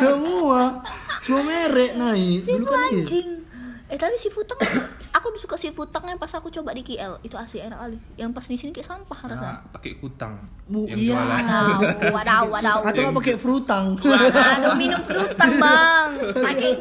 semua, 0.01 0.83
semua. 1.21 1.43
Merek 1.45 1.93
naik. 2.01 2.41
Dulu 2.49 2.65
Sifu 2.65 2.67
kan 2.67 2.81
iya. 2.89 3.01
anjing. 3.05 3.31
Eh 3.91 3.99
tapi 3.99 4.15
si 4.15 4.31
futang, 4.31 4.55
aku 5.19 5.35
suka 5.35 5.59
si 5.59 5.75
futang 5.75 6.07
yang 6.07 6.15
pas 6.15 6.31
aku 6.31 6.47
coba 6.47 6.71
di 6.71 6.87
KL 6.87 7.19
itu 7.27 7.35
asli 7.35 7.59
enak 7.59 7.75
kali. 7.75 7.99
Yang 8.15 8.31
pas 8.39 8.45
di 8.47 8.57
sini 8.57 8.71
kayak 8.71 8.87
sampah 8.87 9.19
rasanya. 9.27 9.43
Nah, 9.43 9.59
pakai 9.75 9.99
kutang. 9.99 10.39
Bu, 10.71 10.87
yang 10.87 10.99
iya. 11.03 11.19
jualan. 11.19 11.43
Wadaw, 11.43 12.11
wadaw, 12.17 12.43
wadaw. 12.55 12.79
Atau 12.87 13.01
nggak 13.03 13.17
pakai 13.19 13.35
frutang. 13.35 13.87
Aduh 13.99 14.75
minum 14.79 15.03
frutang 15.03 15.53
bang. 15.59 16.11
Pakai 16.47 16.73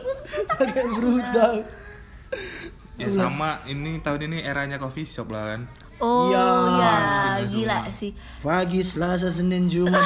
pakai 0.53 0.83
frutang. 0.85 1.55
Ya 3.09 3.25
sama 3.25 3.59
ini 3.65 3.97
tahun 3.99 4.29
ini 4.29 4.37
eranya 4.41 4.77
coffee 4.77 5.03
shop 5.03 5.29
lah 5.29 5.55
kan. 5.55 5.61
Oh 5.99 6.31
Iya. 6.31 6.45
ya, 6.79 6.93
gila 7.43 7.79
sih. 7.91 8.15
Pagi, 8.39 8.79
Selasa, 8.79 9.27
Senin, 9.27 9.67
Jumat 9.67 9.99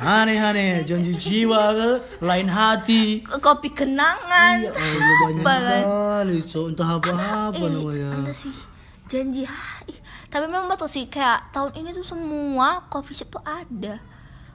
aneh-aneh 0.00 0.80
Janji 0.84 1.12
jiwa 1.12 2.00
Lain 2.20 2.48
hati 2.48 3.20
Kopi 3.20 3.68
kenangan. 3.68 4.64
Ya 4.64 4.72
Allah 4.72 5.16
banyak 5.20 5.44
Banget. 5.44 5.82
kali 5.84 6.38
Cok 6.40 6.66
Entah 6.72 6.88
apa-apa 6.96 7.60
eh, 7.60 7.68
namanya 7.68 8.08
entah 8.16 8.36
sih 8.36 8.54
janji 9.04 9.44
ah, 9.44 9.84
tapi 10.32 10.48
memang 10.48 10.64
betul 10.64 10.88
sih 10.88 11.12
kayak 11.12 11.52
tahun 11.52 11.76
ini 11.76 11.92
tuh 11.92 12.00
semua 12.02 12.88
coffee 12.88 13.12
shop 13.12 13.36
tuh 13.36 13.44
ada 13.44 14.00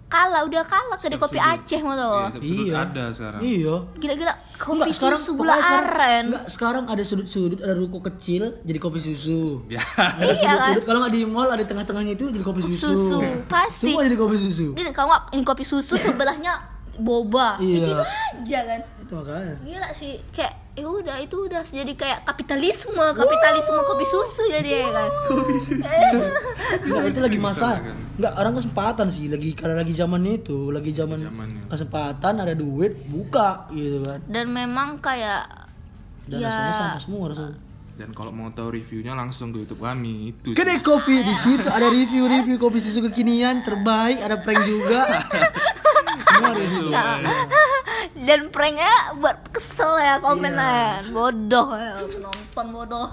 kalah 0.10 0.42
udah 0.42 0.66
kalah 0.66 0.98
kedai 0.98 1.16
kopi 1.16 1.38
Aceh 1.38 1.80
mau 1.80 1.94
tau 1.94 2.34
Iya, 2.34 2.66
Iya 2.66 2.74
ada 2.82 3.04
sekarang. 3.14 3.40
Iya 3.40 3.76
gila-gila 3.96 4.34
kopi 4.52 4.74
Enggak, 4.76 4.90
sekarang 4.92 5.20
susu 5.22 5.32
gula 5.38 5.54
sekarang, 5.54 5.86
aren 5.86 6.24
enggak, 6.26 6.44
sekarang 6.50 6.84
ada 6.90 7.04
sudut-sudut 7.06 7.60
ada 7.60 7.74
ruko 7.74 8.02
kecil 8.04 8.58
jadi 8.62 8.80
kopi 8.80 9.00
susu. 9.00 9.62
Ya. 9.70 9.86
Ada 9.96 10.34
Iya 10.34 10.52
kan? 10.52 10.74
kalau 10.82 11.00
nggak 11.00 11.14
di 11.14 11.22
mall 11.24 11.46
ada 11.48 11.62
tengah-tengahnya 11.62 12.14
itu 12.14 12.26
jadi 12.28 12.42
kopi 12.42 12.62
susu. 12.66 12.90
Susu, 12.90 13.20
pasti. 13.46 13.86
Semua 13.88 14.02
jadi 14.02 14.18
kopi 14.18 14.36
susu. 14.42 14.68
Kalau 14.74 15.08
nggak 15.08 15.24
ini 15.32 15.44
kopi 15.46 15.64
susu 15.64 15.94
sebelahnya 15.94 16.58
boba 16.98 17.62
Iya. 17.62 17.70
Ya 17.70 17.80
gitu 17.80 17.94
aja 17.96 18.60
kan 18.66 18.82
Itu 19.10 19.18
makanya. 19.18 19.56
gila 19.60 19.90
sih 19.92 20.22
kayak 20.30 20.54
ya 20.72 20.86
udah 20.86 21.18
itu 21.18 21.38
udah 21.42 21.66
jadi 21.66 21.92
kayak 21.92 22.20
kapitalisme 22.24 22.94
kapitalisme 22.94 23.82
kopi 23.82 24.06
susu 24.06 24.46
jadi 24.48 24.70
ya 24.80 24.90
kan 24.92 25.10
Enggak, 26.80 27.04
itu 27.10 27.20
lagi 27.20 27.40
masa. 27.40 27.82
kan. 27.82 27.98
Enggak, 28.16 28.34
orang 28.36 28.54
kesempatan 28.54 29.08
sih 29.10 29.26
lagi 29.26 29.50
karena 29.52 29.76
lagi 29.78 29.94
zaman 29.94 30.22
itu, 30.24 30.70
lagi 30.70 30.92
zaman 30.92 31.18
Zamannya. 31.18 31.64
kesempatan 31.66 32.34
ada 32.38 32.54
duit 32.54 33.02
buka 33.04 33.66
gitu 33.70 34.04
kan. 34.04 34.20
dan 34.26 34.46
memang 34.48 35.00
kayak 35.00 35.50
Dan 36.24 36.38
ya 36.38 36.48
rasanya 36.48 36.74
sama 36.76 36.98
semua 37.00 37.24
rasanya. 37.28 37.58
Dan 37.96 38.14
kalau 38.14 38.30
mau 38.30 38.48
tahu 38.50 38.72
reviewnya 38.72 39.12
langsung 39.12 39.50
ke 39.50 39.60
YouTube 39.60 39.82
kami 39.82 40.32
itu. 40.32 40.50
sih. 40.50 40.56
Kedai 40.56 40.80
kopi 40.80 41.20
di 41.20 41.36
situ 41.36 41.66
ada 41.68 41.90
review-review 41.90 42.56
kopi 42.56 42.78
susu 42.78 43.04
kekinian 43.04 43.60
terbaik, 43.60 44.22
ada 44.22 44.38
prank 44.38 44.62
juga. 44.64 45.04
Semua 46.30 46.54
di 46.54 46.64
situ. 46.64 46.88
Ya. 48.20 48.26
dan 48.28 48.52
pranknya 48.52 48.92
buat 49.16 49.40
kesel 49.50 49.96
ya 49.96 50.20
komen 50.20 50.52
Iya. 50.52 50.60
ya 50.60 51.08
bodoh 51.10 51.68
ya 51.72 52.04
penonton 52.04 52.68
bodoh. 52.70 53.10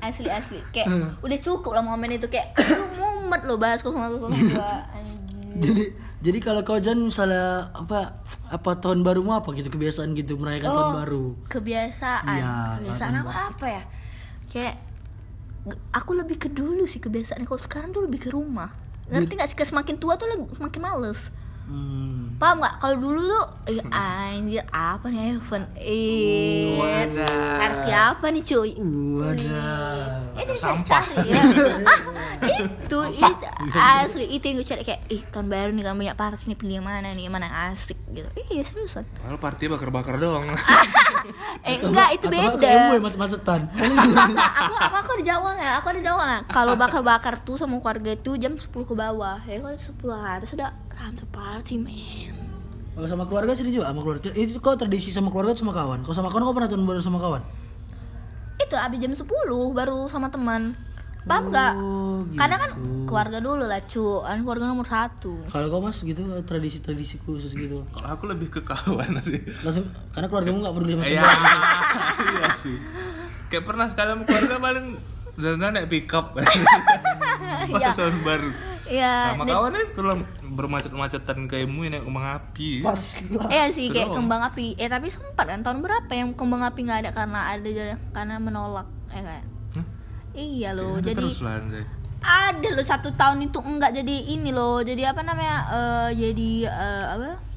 Asli 0.00 0.30
asli. 0.30 0.60
Kayak 0.70 1.18
udah 1.18 1.38
cukup 1.38 1.74
lah 1.74 1.82
momen 1.82 2.14
itu 2.14 2.26
kayak 2.26 2.54
aduh 2.54 2.86
mumet 2.94 3.42
lo 3.44 3.58
bahas 3.58 3.82
0102 3.82 4.54
anjir 4.96 5.58
jadi 5.58 5.84
jadi 6.18 6.38
kalau 6.38 6.62
kau 6.62 6.78
Jan 6.78 6.98
misalnya 6.98 7.70
apa 7.70 8.22
apa 8.48 8.70
tahun 8.74 9.02
barumu 9.02 9.34
apa 9.34 9.50
gitu? 9.54 9.70
Kebiasaan 9.70 10.14
gitu 10.14 10.34
merayakan 10.34 10.68
tahun 10.68 10.94
baru. 11.04 11.24
kebiasaan. 11.46 12.26
Iya, 12.26 12.54
kebiasaan 12.78 13.14
apa 13.18 13.32
apa 13.50 13.66
ya? 13.66 13.82
Kayak 14.46 14.74
aku 15.92 16.16
lebih 16.16 16.38
ke 16.38 16.48
dulu 16.48 16.86
sih 16.86 16.98
kebiasaan 16.98 17.42
kalau 17.42 17.58
sekarang 17.58 17.90
tuh 17.90 18.06
lebih 18.06 18.22
ke 18.22 18.30
rumah. 18.30 18.70
Ngerti 19.10 19.34
nggak 19.34 19.48
sih? 19.48 19.58
Semakin 19.58 19.98
tua 19.98 20.14
tuh 20.14 20.26
semakin 20.54 20.80
males 20.80 21.30
hmm. 21.68 22.40
paham 22.40 22.64
nggak? 22.64 22.74
Kalau 22.80 22.96
dulu 22.96 23.20
tuh 23.20 23.46
eh, 23.68 23.80
anjir 23.92 24.64
apa 24.72 25.06
nih 25.12 25.36
eh 25.78 26.74
Wadah. 26.80 27.62
arti 27.62 27.90
apa 27.92 28.26
nih 28.32 28.42
cuy? 28.42 28.72
Wadah. 29.20 30.18
Itu 30.40 30.52
cari 30.58 31.14
ya. 31.28 31.42
Ah, 32.38 32.62
itu 32.62 32.98
itu 33.18 33.46
asli 33.74 34.24
itu 34.30 34.44
yang 34.46 34.56
gue 34.62 34.66
cari 34.66 34.82
kayak 34.86 35.00
ih 35.10 35.22
tahun 35.34 35.50
baru 35.50 35.70
nih 35.74 35.82
kan 35.82 35.94
banyak 35.98 36.16
party 36.16 36.44
nih 36.46 36.58
pilih 36.58 36.74
yang 36.78 36.86
mana 36.86 37.10
nih 37.10 37.26
mana 37.26 37.50
yang 37.50 37.56
asik 37.74 37.98
gitu. 38.14 38.30
Iya 38.54 38.62
seriusan. 38.62 39.04
Padahal 39.18 39.38
party 39.42 39.64
bakar-bakar 39.66 40.14
doang. 40.22 40.46
eh 41.68 41.76
enggak 41.82 42.08
itu 42.14 42.26
beda. 42.30 42.94
macet-macetan. 43.02 43.66
Aku 44.38 44.74
aku 45.02 45.10
ada 45.18 45.24
Jawa 45.26 45.50
ya 45.58 45.72
aku 45.82 45.86
ada 45.90 46.00
Jawa 46.00 46.22
lah 46.22 46.40
kalau 46.46 46.78
bakar 46.78 47.02
bakar 47.02 47.34
tuh 47.42 47.58
sama 47.58 47.82
keluarga 47.82 48.14
itu 48.14 48.38
jam 48.38 48.54
10 48.54 48.70
ke 48.70 48.94
bawah. 48.94 49.42
Ya 49.44 49.58
kalau 49.58 49.74
10 49.74 50.38
atas 50.38 50.48
sudah 50.54 50.70
time 50.98 51.14
to 51.14 51.24
party 51.28 51.78
man 51.78 52.34
kalau 52.92 53.06
sama 53.06 53.24
keluarga 53.24 53.54
sih 53.54 53.62
juga 53.64 53.86
sama 53.86 54.02
keluarga 54.02 54.28
itu 54.34 54.58
kau 54.58 54.74
tradisi 54.74 55.08
sama 55.08 55.30
keluarga 55.30 55.54
atau 55.54 55.62
sama 55.62 55.70
kawan 55.72 56.02
kalau 56.02 56.16
sama 56.16 56.28
kawan 56.28 56.42
kau 56.42 56.52
pernah 56.52 56.68
tahun 56.68 56.82
baru 56.84 57.00
sama 57.00 57.18
kawan 57.18 57.42
itu 58.58 58.74
abis 58.76 58.98
jam 58.98 59.12
10 59.14 59.24
baru 59.72 59.98
sama 60.06 60.28
teman 60.28 60.74
paham 61.22 61.48
nggak 61.48 61.72
Oh, 61.74 62.24
karena 62.34 62.56
kan 62.56 62.70
gitu. 62.72 63.04
keluarga 63.04 63.38
dulu 63.38 63.62
lah 63.62 63.80
cu 63.82 64.04
kan 64.20 64.40
keluarga 64.40 64.64
nomor 64.66 64.82
satu 64.84 65.38
kalau 65.46 65.66
kau 65.68 65.78
mas 65.78 66.00
gitu 66.00 66.18
tradisi-tradisi 66.42 67.20
khusus 67.20 67.52
gitu 67.52 67.84
Kalau 67.88 68.08
aku 68.08 68.26
lebih 68.26 68.48
ke 68.48 68.60
kawan 68.60 69.20
sih. 69.28 69.38
langsung 69.60 69.86
karena 70.10 70.26
keluargamu 70.26 70.58
nggak 70.58 70.74
peduli 70.74 70.92
sama 70.92 71.04
Iya. 71.04 71.20
keluarga 71.20 71.52
Iya 72.32 72.48
sih. 72.58 72.76
Kayak 73.48 73.64
pernah 73.64 73.86
sekali 73.86 74.08
sama 74.10 74.22
keluarga 74.24 74.54
paling 74.58 74.86
jalan-jalan 75.36 75.72
naik 75.74 75.88
pick 75.88 76.10
up. 76.10 76.26
Pas 76.34 76.48
Iya. 77.70 77.88
tahun 77.94 78.16
baru. 78.22 78.50
Iya, 78.88 79.36
Sama 79.36 79.44
dan- 79.44 79.54
kawan 79.60 79.74
itu 79.84 80.00
lah 80.00 80.16
bermacet-macetan 80.48 81.38
kayak 81.44 81.68
mu 81.68 81.84
naik 81.84 82.08
kembang 82.08 82.40
api. 82.40 82.80
pas 82.80 83.02
lah 83.36 83.48
Iya 83.52 83.64
sih 83.68 83.86
kayak 83.92 84.16
kembang 84.16 84.40
api. 84.40 84.74
Eh 84.80 84.88
tapi 84.88 85.12
sempat 85.12 85.44
kan 85.44 85.60
tahun 85.60 85.84
berapa 85.84 86.08
yang 86.10 86.32
kembang 86.32 86.64
api 86.64 86.88
nggak 86.88 87.00
ada 87.04 87.10
karena 87.12 87.40
ada 87.52 87.68
karena 88.16 88.34
menolak, 88.40 88.88
ya 89.12 89.22
kan? 89.22 89.44
Hah? 89.76 89.86
Iya 90.32 90.70
loh. 90.72 90.96
Ada 90.96 91.04
jadi 91.12 91.16
terus 91.20 91.38
lah 91.44 91.60
ada 92.18 92.68
loh 92.74 92.82
satu 92.82 93.14
tahun 93.14 93.46
itu 93.46 93.58
enggak 93.62 93.94
jadi 93.94 94.16
ini 94.34 94.50
loh. 94.50 94.82
Jadi 94.82 95.06
apa 95.06 95.22
namanya? 95.22 95.56
eh 95.70 96.08
jadi 96.18 96.50
eh, 96.66 97.04
apa? 97.14 97.47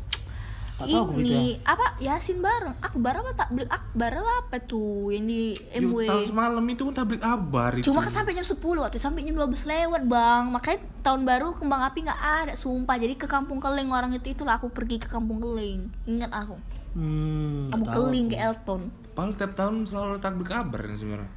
Tahu 0.83 1.01
aku 1.03 1.13
gitu 1.17 1.31
ini 1.31 1.59
apa? 1.61 1.85
Yasin 1.97 2.39
bareng. 2.39 2.75
Akbar 2.77 3.13
apa 3.17 3.31
tak? 3.31 3.47
Beli 3.49 3.67
Akbar 3.67 4.11
apa 4.17 4.57
tuh? 4.57 5.09
Yang 5.09 5.25
di 5.25 5.43
MW 5.77 5.97
tahun 6.05 6.23
semalam 6.29 6.63
itu 6.65 6.81
kan 6.87 6.93
tablik 6.95 7.21
abar 7.21 7.71
itu. 7.75 7.85
Cuma 7.85 7.99
kan 7.99 8.11
sampai 8.11 8.33
jam 8.33 8.43
10 8.43 8.57
waktu 8.57 8.97
sampai 8.97 9.21
jam 9.21 9.35
12 9.35 9.63
lewat 9.63 10.01
bang. 10.05 10.43
Makanya 10.49 10.79
tahun 11.01 11.21
baru 11.23 11.47
kembang 11.55 11.81
api 11.83 11.99
nggak 12.03 12.21
ada 12.21 12.53
sumpah. 12.55 12.95
Jadi 12.95 13.13
ke 13.13 13.25
kampung 13.25 13.57
keling 13.57 13.89
orang 13.89 14.11
itu 14.11 14.31
itulah 14.31 14.57
aku 14.57 14.67
pergi 14.67 14.97
ke 14.97 15.07
kampung 15.07 15.37
keling. 15.37 15.87
Ingat 16.05 16.31
aku. 16.31 16.55
Hmm, 16.91 17.71
Kampung 17.71 17.87
keling 17.87 18.27
ke 18.27 18.37
Elton. 18.37 18.91
Padahal 19.11 19.31
tiap 19.33 19.55
tahun 19.55 19.87
selalu 19.87 20.19
tablik 20.19 20.51
abar 20.51 20.81
kan 20.83 20.95
sebenarnya. 20.95 21.31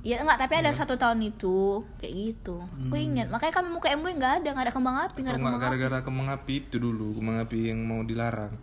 Ya 0.00 0.22
enggak 0.22 0.38
tapi 0.38 0.54
ada 0.54 0.70
satu 0.70 0.94
tahun 0.94 1.18
itu 1.18 1.82
Kayak 1.98 2.14
gitu. 2.14 2.62
Aku 2.62 2.94
ingat. 2.94 3.26
Makanya 3.26 3.52
kami 3.52 3.68
mau 3.68 3.82
ke 3.82 3.90
MW 3.90 4.06
nggak 4.14 4.32
ada 4.38 4.48
nggak 4.54 4.66
ada 4.66 4.72
kembang 4.72 4.96
api 5.02 5.18
nggak 5.18 5.34
Kalau 5.34 5.34
ada 5.34 5.42
kembang 5.42 5.56
api. 5.58 5.64
gara-gara 5.66 5.98
kembang 6.00 6.28
api 6.30 6.52
itu 6.56 6.76
dulu, 6.78 7.06
kembang 7.12 7.36
api 7.42 7.58
yang 7.66 7.80
mau 7.82 8.00
dilarang. 8.00 8.54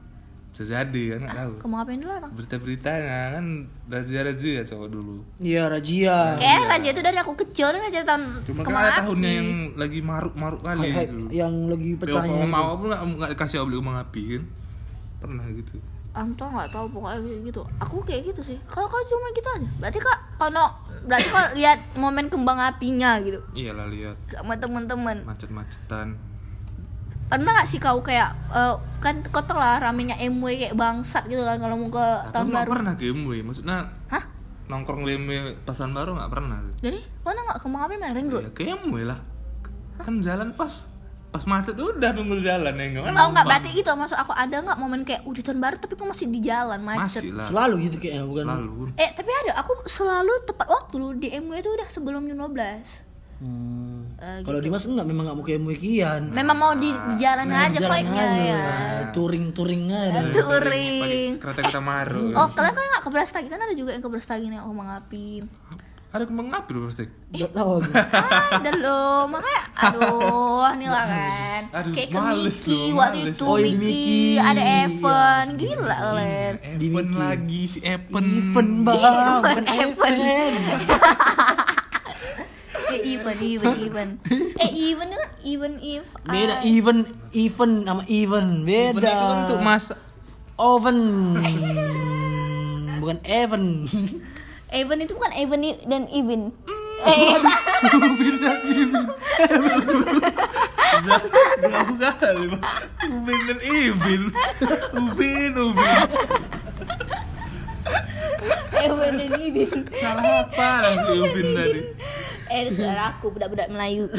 Bisa 0.53 0.69
jadi 0.69 1.03
kan 1.09 1.19
nggak 1.19 1.33
tahu. 1.35 1.53
Kembang 1.57 1.81
api 1.81 1.89
yang 1.91 2.01
dilarang 2.03 2.31
Berita-beritanya 2.31 3.17
kan 3.33 3.45
raja-raja 3.83 4.49
ya 4.53 4.63
cowok 4.63 4.87
dulu. 4.87 5.15
iya 5.39 5.65
Rajia 5.65 6.37
Kayak 6.37 6.61
raja 6.69 6.87
itu 6.87 7.01
dari 7.01 7.17
aku 7.17 7.33
kecil 7.35 7.73
Raja 7.73 7.99
tahun 8.03 8.21
Cuma 8.43 8.61
kan 8.61 8.73
ada 8.77 9.01
tahunnya 9.01 9.31
yang 9.33 9.49
lagi 9.73 9.99
maruk-maruk 9.99 10.61
kali 10.61 10.79
Hai, 10.83 10.93
hai, 10.93 11.05
itu. 11.07 11.25
yang 11.31 11.53
lagi 11.67 11.97
pecahnya 11.97 12.45
mau 12.45 12.67
apa 12.71 12.83
nggak 12.85 13.01
nggak 13.17 13.29
dikasih 13.33 13.65
beli 13.65 13.77
kembang 13.79 13.97
api 13.99 14.21
kan? 14.29 14.43
Pernah 15.19 15.45
gitu. 15.49 15.75
Anto 16.13 16.45
nggak 16.45 16.69
tahu 16.69 16.85
pokoknya 16.91 17.19
kayak 17.19 17.41
gitu. 17.43 17.61
Aku 17.81 17.95
kayak 17.99 18.21
gitu 18.23 18.41
sih. 18.45 18.57
Kalau 18.67 18.85
kau 18.85 19.01
cuma 19.03 19.25
gitu 19.33 19.49
aja. 19.49 19.69
Berarti 19.79 19.97
kak 19.97 20.17
kalau 20.37 20.69
berarti 21.03 21.27
kau 21.27 21.43
lihat 21.51 21.79
momen 21.95 22.29
kembang 22.29 22.61
apinya 22.61 23.17
gitu 23.19 23.41
Iyalah 23.51 23.89
lihat 23.89 24.13
sama 24.29 24.53
teman-teman. 24.53 25.25
macet-macetan. 25.25 26.13
Pernah 27.33 27.51
gak 27.57 27.67
sih 27.67 27.81
kau 27.81 27.97
kayak 28.05 28.29
eh, 28.53 28.75
kan 29.01 29.25
kau 29.33 29.41
tau 29.41 29.57
lah 29.57 29.81
ramenya 29.81 30.21
MW 30.21 30.45
kayak 30.53 30.77
bangsat 30.77 31.25
gitu 31.25 31.41
kan 31.41 31.57
kalau 31.57 31.75
mau 31.81 31.89
ke 31.89 32.05
tahun 32.29 32.53
baru. 32.53 32.69
pernah 32.69 32.93
ke 32.93 33.09
MW, 33.09 33.41
maksudnya 33.41 33.89
Hah? 34.13 34.23
nongkrong 34.69 35.01
di 35.01 35.17
MW 35.17 35.31
pasan 35.65 35.97
baru 35.97 36.13
nggak 36.13 36.29
pernah. 36.29 36.61
Jadi 36.77 37.01
kau 37.25 37.33
nggak 37.33 37.57
kembang 37.57 37.81
api 37.89 37.95
mana 37.97 38.13
ring 38.13 38.29
road? 38.29 38.45
Ya 38.45 38.51
ke 38.53 38.69
MW 38.69 38.95
lah. 39.09 39.19
Kan 39.97 40.21
jalan 40.21 40.53
pas 40.53 40.93
pas 41.33 41.41
macet 41.49 41.73
udah 41.73 42.13
nunggu 42.13 42.45
jalan 42.45 42.77
ya 42.77 42.85
nggak 42.93 43.17
Oh 43.17 43.27
enggak 43.33 43.45
berarti 43.49 43.73
gitu 43.73 43.89
maksud 43.97 44.13
aku 44.13 44.37
ada 44.37 44.53
nggak 44.53 44.77
momen 44.77 45.01
kayak 45.01 45.25
udah 45.25 45.41
tahun 45.41 45.59
baru 45.65 45.75
tapi 45.81 45.93
kau 45.97 46.05
masih 46.05 46.29
di 46.29 46.39
jalan 46.45 46.77
macet. 46.85 47.25
Masih 47.25 47.33
lah. 47.33 47.49
selalu 47.49 47.75
gitu 47.89 47.97
kayaknya 47.97 48.23
bukan 48.29 48.45
Selalu. 48.45 48.73
Eh 49.01 49.09
tapi 49.17 49.29
ada 49.33 49.51
aku 49.57 49.73
selalu 49.89 50.33
tepat 50.45 50.67
waktu 50.69 50.95
loh 51.01 51.11
di 51.17 51.33
MW 51.33 51.57
itu 51.57 51.73
udah 51.73 51.87
sebelum 51.89 52.29
jam 52.29 52.37
12 52.37 53.41
Hmm. 54.13 54.39
Eh, 54.39 54.39
Kalau 54.45 54.59
Dimas 54.59 54.83
enggak 54.83 55.05
memang 55.05 55.23
enggak 55.25 55.37
mau 55.37 55.45
kayak 55.45 55.61
Muikian. 55.61 56.21
Memang 56.29 56.57
mau 56.57 56.73
di 56.73 56.89
di 56.89 57.13
jalan 57.17 57.47
aja 57.49 57.79
vibe-nya 57.79 58.25
ya. 58.25 58.63
Touring-touring 59.11 59.83
aja. 59.89 60.21
Touring. 60.31 61.29
Kereta 61.37 61.61
kita 61.63 61.81
maru. 61.81 62.31
Oh, 62.31 62.47
kalian 62.49 62.73
kan 62.73 62.83
nggak 62.83 63.03
ke 63.03 63.09
Brastagi 63.09 63.47
kan 63.47 63.59
ada 63.59 63.73
juga 63.73 63.91
yang 63.91 64.03
ke 64.03 64.09
Brastagi 64.09 64.47
nih 64.47 64.59
oh 64.61 64.73
api. 64.73 65.43
Ada 66.13 66.29
kembang 66.29 66.45
api 66.45 66.69
loh 66.71 66.85
pasti. 66.87 67.09
Enggak 67.33 67.51
tahu 67.51 67.69
aku. 67.81 67.89
Ada 68.53 68.71
loh, 68.77 69.25
makanya 69.25 69.61
aduh 69.73 70.69
nih 70.77 70.85
lah 70.85 71.05
kan. 71.09 71.61
Aduh, 71.73 71.89
Kayak 71.89 72.09
ke 72.13 72.19
Miki 72.21 72.69
loh, 72.69 72.93
waktu 72.93 73.17
males. 73.17 73.33
itu 73.33 73.43
Oh, 73.49 73.57
iya, 73.57 73.65
Miki, 73.65 73.81
Miki. 73.81 74.21
ada 74.37 74.61
Iya, 74.61 74.77
Evan, 74.85 75.45
gila 75.57 75.97
kalian. 75.97 76.53
Evan 76.77 77.07
lagi 77.17 77.61
si 77.65 77.79
Evan. 77.81 78.23
Even 78.29 78.69
bang, 78.85 79.41
bukan 79.41 79.65
Even. 79.73 80.13
Even. 83.01 83.35
Ya 83.35 83.37
even, 83.37 83.37
even, 83.41 83.73
even. 83.81 84.07
Eh 84.63 84.69
even 84.69 85.07
itu 85.09 85.17
kan 85.17 85.31
even 85.43 85.71
if. 85.81 86.05
Beda 86.23 86.55
I- 86.61 86.65
even 86.69 86.97
even 87.33 87.71
sama 87.83 88.03
even 88.05 88.45
beda. 88.63 89.01
itu 89.01 89.09
kan 89.09 89.37
untuk 89.43 89.59
masak. 89.61 89.99
Oven. 90.53 90.99
bukan 93.01 93.19
Evan. 93.25 93.83
Even 94.71 94.97
itu 95.01 95.11
bukan 95.13 95.33
even 95.33 95.59
dan 95.85 96.03
even. 96.07 96.41
Eh, 97.03 97.35
Jauh 101.59 101.95
kali 101.99 102.45
Bang. 102.47 102.63
Ubin 103.03 103.39
dan 103.43 103.59
Ibin 103.59 104.23
Ubin 104.95 105.53
Ubin 105.57 105.89
even 108.83 109.11
dan 109.19 109.31
even. 109.41 109.79
Salah 109.95 110.47
apa 110.47 110.69
lagi 110.79 111.11
Ubin 111.17 111.47
tadi 111.55 111.81
Eh, 112.53 112.69
saudaraku 112.69 113.33
budak-budak 113.33 113.67
Melayu. 113.67 114.05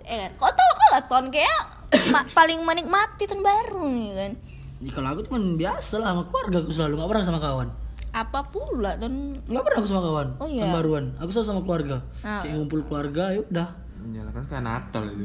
Eh, 0.00 0.16
eh 0.16 0.18
kan. 0.26 0.30
Kau 0.40 0.50
tahu 0.50 0.70
kalau 0.74 1.00
ton 1.06 1.24
kayak 1.28 1.60
ma- 2.14 2.26
paling 2.32 2.64
menikmati 2.64 3.28
tahun 3.28 3.44
baru 3.44 3.84
nih 3.86 4.10
kan. 4.16 4.32
Ya, 4.80 4.90
kalau 4.96 5.08
aku 5.12 5.20
cuman 5.28 5.60
biasa 5.60 6.00
lah 6.00 6.16
sama 6.16 6.22
keluarga 6.26 6.56
aku 6.64 6.72
selalu 6.72 6.94
nggak 6.96 7.10
pernah 7.12 7.24
sama 7.28 7.38
kawan. 7.38 7.68
Apa 8.10 8.40
pula 8.48 8.96
ton 8.96 9.38
Nggak 9.44 9.62
pernah 9.62 9.78
aku 9.78 9.86
sama 9.86 10.02
kawan. 10.02 10.28
Oh, 10.40 10.48
iya. 10.48 10.64
Tahun 10.66 10.74
baruan. 10.74 11.04
Aku 11.20 11.28
selalu 11.30 11.46
sama 11.46 11.60
keluarga. 11.62 11.96
Ah. 12.24 12.40
Kayak 12.42 12.54
ngumpul 12.58 12.80
keluarga 12.88 13.24
ya 13.30 13.40
udah. 13.44 13.68
Menjalankan 14.00 14.34
kan 14.34 14.44
kayak 14.48 14.64
Natal 14.64 15.04
itu. 15.12 15.24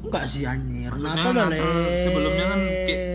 Enggak 0.00 0.24
sih 0.26 0.42
anjir. 0.44 0.90
Natal 0.96 1.30
udah 1.32 1.46
Natal 1.48 1.70
sebelumnya 2.00 2.44
kan 2.48 2.60
kayak-. 2.88 3.08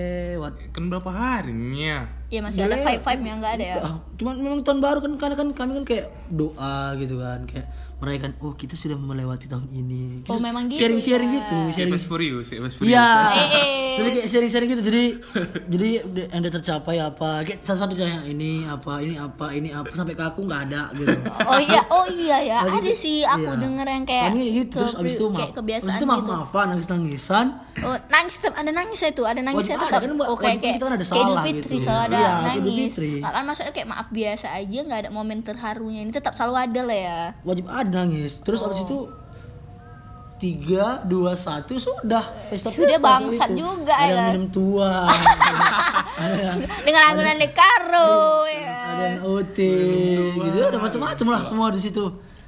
Kan 0.76 0.92
berapa 0.92 1.08
harinya 1.10 2.06
Ya 2.30 2.44
masih 2.44 2.68
ada 2.68 2.78
Boleh. 2.78 2.86
vibe-vibe 2.86 3.24
yang 3.26 3.38
enggak 3.42 3.54
ada 3.58 3.66
ya. 3.66 3.76
Cuman 4.20 4.36
memang 4.44 4.60
tahun 4.62 4.80
baru 4.84 5.00
kan 5.02 5.14
karena 5.18 5.36
kan 5.40 5.48
kami 5.56 5.72
kan 5.82 5.86
kayak 5.88 6.06
doa 6.30 6.78
gitu 7.00 7.16
kan 7.18 7.40
kayak 7.50 7.66
merayakan 8.06 8.32
oh 8.40 8.54
kita 8.54 8.74
sudah 8.74 8.94
melewati 8.96 9.46
tahun 9.46 9.66
ini. 9.68 10.22
Oh, 10.24 10.38
Kita 10.38 10.44
memang 10.44 10.64
gitu 10.68 10.78
Sharing-sharing 10.78 11.26
ya. 11.28 11.38
gitu, 11.42 11.58
sharing. 11.74 11.92
Fast 11.92 12.06
Furious 12.06 12.46
kayak 12.46 12.62
Fast 12.64 12.76
Furious 12.78 12.94
Iya. 12.94 13.10
Eh, 13.34 13.48
eh. 13.50 13.96
Jadi 13.96 14.10
kayak 14.12 14.28
sharing-sharing 14.30 14.70
gitu. 14.70 14.84
Jadi 14.84 15.04
jadi 15.74 15.88
yang 16.30 16.42
udah 16.42 16.54
tercapai 16.54 16.96
apa? 16.98 17.30
Kayak 17.42 17.60
satu-satu 17.62 17.94
yang 17.96 18.24
ini 18.28 18.52
apa, 18.64 18.94
ini 19.00 19.16
apa, 19.16 19.46
ini 19.52 19.70
apa 19.70 19.90
sampai 19.90 20.14
ke 20.14 20.22
aku 20.22 20.40
nggak 20.44 20.62
ada 20.64 20.82
gitu. 20.94 21.16
Oh 21.44 21.60
iya, 21.60 21.82
oh 21.90 22.06
iya 22.08 22.38
ya. 22.40 22.58
Nah, 22.62 22.78
Ada 22.78 22.94
sih 22.94 23.24
aku 23.24 23.48
Iya. 23.48 23.60
denger 23.60 23.88
yang 23.88 24.06
kayak 24.06 24.26
kami 24.28 24.44
gitu 24.54 24.78
terus 24.78 24.94
abis 24.96 25.14
itu 25.14 25.26
maaf. 25.26 25.38
kayak 25.38 25.52
kebiasaan 25.56 25.88
abis 25.88 25.96
itu 25.96 26.06
maaf 26.06 26.20
gitu. 26.20 26.32
maafan, 26.32 26.66
nangis 26.68 26.88
nangisan. 26.88 27.48
Oh, 27.78 27.98
nangis 28.08 28.36
tetap 28.38 28.56
ada 28.56 28.72
nangis 28.72 29.00
itu, 29.02 29.20
ada 29.22 29.42
Wajib 29.44 29.76
tetap. 29.76 29.90
ada, 29.92 29.98
kan, 30.00 30.12
oh, 30.16 30.38
kayak 30.40 30.56
Wajib 30.56 30.62
kayak 30.62 30.76
kita 30.76 30.86
kan 30.86 30.94
ada 30.94 31.06
salah 31.06 31.44
Fitri 31.44 31.76
gitu. 31.76 31.84
selalu 31.84 32.02
ada 32.02 32.16
Iya, 32.16 32.32
nangis. 32.46 32.92
Kan 33.26 33.44
maksudnya 33.46 33.72
kayak 33.72 33.88
maaf 33.90 34.08
biasa 34.10 34.48
aja, 34.54 34.80
nggak 34.82 35.00
ada 35.02 35.10
momen 35.10 35.40
terharunya. 35.42 36.00
Ini 36.02 36.12
tetap 36.12 36.34
selalu 36.34 36.56
ada 36.58 36.82
lah 36.82 36.98
ya. 36.98 37.20
Wajib 37.44 37.66
ada 37.68 37.95
nangis. 37.96 38.40
Terus 38.40 38.60
abis 38.62 38.80
Oh. 38.80 38.86
itu 38.86 38.98
tiga 40.36 41.00
dua 41.02 41.34
satu 41.34 41.80
sudah. 41.80 42.28
Pesta 42.52 42.68
Sudah 42.68 43.00
bangsat 43.00 43.56
juga, 43.56 43.96
ada 43.96 44.12
ya. 44.12 44.24
minum 44.30 44.52
tua. 44.52 45.08
Dengan 46.86 47.02
agunan 47.06 47.38
dekaro 47.40 48.44
ya. 48.46 48.76
ada 48.86 49.04
yang 49.10 49.24
OT 49.24 49.58
gitu. 50.36 50.60
Ada 50.62 50.78
macam-macam 50.78 51.26
lah 51.30 51.42
semua 51.44 51.68
di 51.72 51.80
situ. 51.80 52.04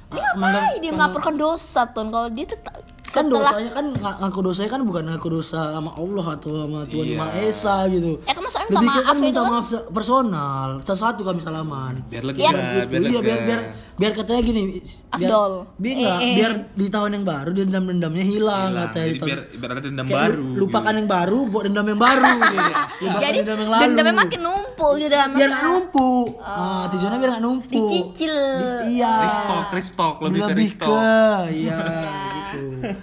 Ngapain? 0.08 0.80
Dia 0.80 0.92
melaporkan 0.92 1.34
dosa 1.34 1.84
ton. 1.86 2.08
Kalau 2.08 2.28
dia 2.28 2.44
tetap 2.44 2.80
kan 3.08 3.24
setelah 3.24 3.40
dosanya 3.42 3.70
kan 3.72 3.86
ng- 3.90 4.18
ngaku 4.20 4.38
dosanya 4.42 4.70
kan 4.70 4.80
bukan 4.82 5.02
ngaku 5.06 5.28
dosa 5.32 5.60
sama 5.70 5.90
Allah 5.94 6.26
atau 6.30 6.50
sama 6.58 6.78
Tuhan 6.84 7.02
Iya. 7.02 7.10
Yang 7.10 7.20
Maha 7.22 7.40
Esa 7.42 7.76
gitu 7.88 8.10
Eh, 8.20 8.34
kan 8.34 8.42
minta 8.42 8.60
lebih 8.68 8.84
ke 8.84 8.84
maaf 8.90 9.02
kan 9.02 9.16
minta 9.16 9.28
itu 9.30 9.40
kan? 9.40 9.50
maaf 9.50 9.66
personal 9.90 10.68
satu-satu 10.80 11.20
kami 11.22 11.40
salaman 11.40 11.94
Biar 12.06 12.22
lega 12.22 12.38
Iya. 12.38 12.50
biar 12.50 12.60
Gitu. 12.60 12.92
iya 12.92 13.00
lega 13.00 13.20
biar 13.20 13.38
biar 13.42 13.60
biar 13.96 14.12
katanya 14.14 14.42
gini 14.42 14.62
biar 15.10 15.26
Afdol. 15.26 15.52
biar, 15.74 15.96
Eh, 15.96 16.06
eh. 16.22 16.34
biar 16.36 16.52
di 16.70 16.86
tahun 16.86 17.10
yang 17.12 17.24
baru 17.24 17.50
dendam-dendamnya 17.50 18.24
hilang 18.24 18.68
Hilang. 18.68 18.84
katanya 18.86 19.02
di 19.02 19.08
Jadi 19.08 19.18
tahun 19.18 19.28
biar, 19.28 19.40
biar 19.58 19.70
ada 19.70 19.82
dendam 19.82 20.04
kayak 20.06 20.18
baru 20.20 20.36
lu- 20.38 20.56
lupakan 20.58 20.84
gitu. 20.86 20.98
yang 20.98 21.08
baru 21.08 21.38
buat 21.48 21.62
dendam 21.64 21.86
yang 21.86 22.00
baru 22.00 22.22
gitu. 22.28 22.56
lupakan 23.02 23.20
jadi 23.20 23.38
dendam 23.38 23.58
yang 23.58 23.70
lalu 23.70 23.82
dendamnya 23.82 24.14
makin 24.18 24.40
numpuk 24.42 24.66
gitu 24.94 25.08
dalam 25.08 25.30
biar 25.32 25.48
nggak 25.48 25.62
numpuk 25.64 26.28
ah 26.38 26.84
tujuannya 26.88 27.18
biar 27.18 27.30
nggak 27.30 27.42
numpuk 27.42 27.88
Dicicil. 27.88 28.36
Di- 28.54 28.84
iya 28.92 29.12
Restock, 29.22 29.66
restock, 29.72 30.14
lebih 30.20 30.38
ke 30.38 30.48
lebih 30.48 30.66
restock. 30.68 30.92
ke 30.92 31.08
iya 31.56 31.78
gitu 32.48 32.60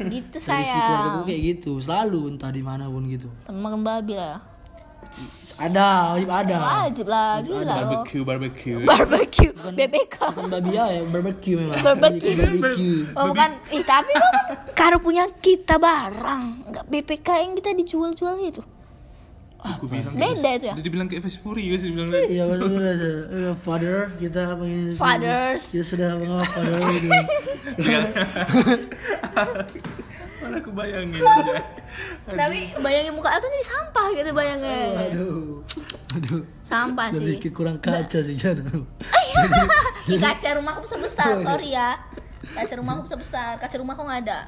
gitu 0.10 0.38
Tradisi 0.38 0.50
keluarga 0.72 1.08
gue 1.08 1.16
saya. 1.16 1.26
kayak 1.26 1.42
gitu 1.44 1.72
selalu 1.78 2.22
entah 2.30 2.50
di 2.50 2.62
mana 2.62 2.86
pun 2.86 3.04
gitu 3.06 3.30
Teman 3.42 3.82
babi 3.82 4.16
lah. 4.16 4.40
ada 5.56 5.88
wajib 6.12 6.28
ada 6.28 6.56
Wajib 6.58 7.08
lah, 7.08 7.40
gila 7.40 7.62
loh. 7.64 7.78
Barbecue, 7.78 8.24
barbecue. 8.24 8.78
Barbecue, 8.84 9.52
BBK. 9.72 10.16
bukan 10.28 10.46
babi 10.50 10.72
ya 10.74 10.86
barbecue 11.06 11.56
memang 11.56 11.78
Barbecue. 11.80 12.36
barbecue 12.36 12.98
Oh 13.14 13.30
bukan, 13.30 13.50
ih 13.70 13.84
tapi 13.84 14.12
kan 14.12 14.34
karo 14.74 14.98
punya 14.98 15.30
kita 15.38 15.78
barang, 15.78 16.44
nggak 16.68 16.86
BPK 16.86 17.28
yang 17.38 17.54
kita 17.54 17.72
dijual-jual 17.72 18.36
itu. 18.42 18.60
Aku 19.66 19.90
bilang 19.90 20.14
Beda 20.14 20.50
itu 20.54 20.66
ya? 20.70 20.74
Dia 20.78 20.84
dibilang 20.86 21.10
kayak 21.10 21.26
Fast 21.26 21.42
Furious, 21.42 21.82
dia 21.82 21.90
bilang 21.90 22.14
Iya 22.14 22.46
betul 22.46 22.70
betul. 22.78 23.18
Eh, 23.34 23.54
Father 23.58 24.14
kita 24.22 24.54
pengen 24.62 24.94
Fathers. 24.94 25.62
Kita 25.74 25.84
sudah 25.84 26.10
mengenal 26.22 26.46
father 26.46 26.78
gitu. 26.94 27.10
Malah 30.46 30.62
aku 30.62 30.70
bayangin 30.78 31.18
aja. 31.18 31.58
Tapi 32.40 32.58
bayangin 32.78 33.18
muka 33.18 33.34
aku 33.34 33.50
jadi 33.50 33.66
sampah 33.66 34.06
gitu 34.14 34.30
bayangin. 34.38 34.94
Aduh. 34.94 35.66
Aduh. 36.14 36.42
Sampah 36.66 37.10
Lebih 37.14 37.38
sih. 37.38 37.42
ke 37.42 37.50
kurang 37.50 37.82
kaca 37.82 38.20
sih 38.22 38.38
Jan. 38.38 38.62
Ih, 40.14 40.22
kaca 40.22 40.50
rumahku 40.62 40.86
besar 40.86 41.02
besar, 41.02 41.42
sorry 41.42 41.74
ya. 41.74 41.98
Kaca 42.54 42.74
rumahku 42.78 43.10
besar 43.10 43.18
besar, 43.18 43.52
kaca 43.58 43.76
rumahku 43.82 44.06
nggak 44.06 44.22
ada. 44.30 44.40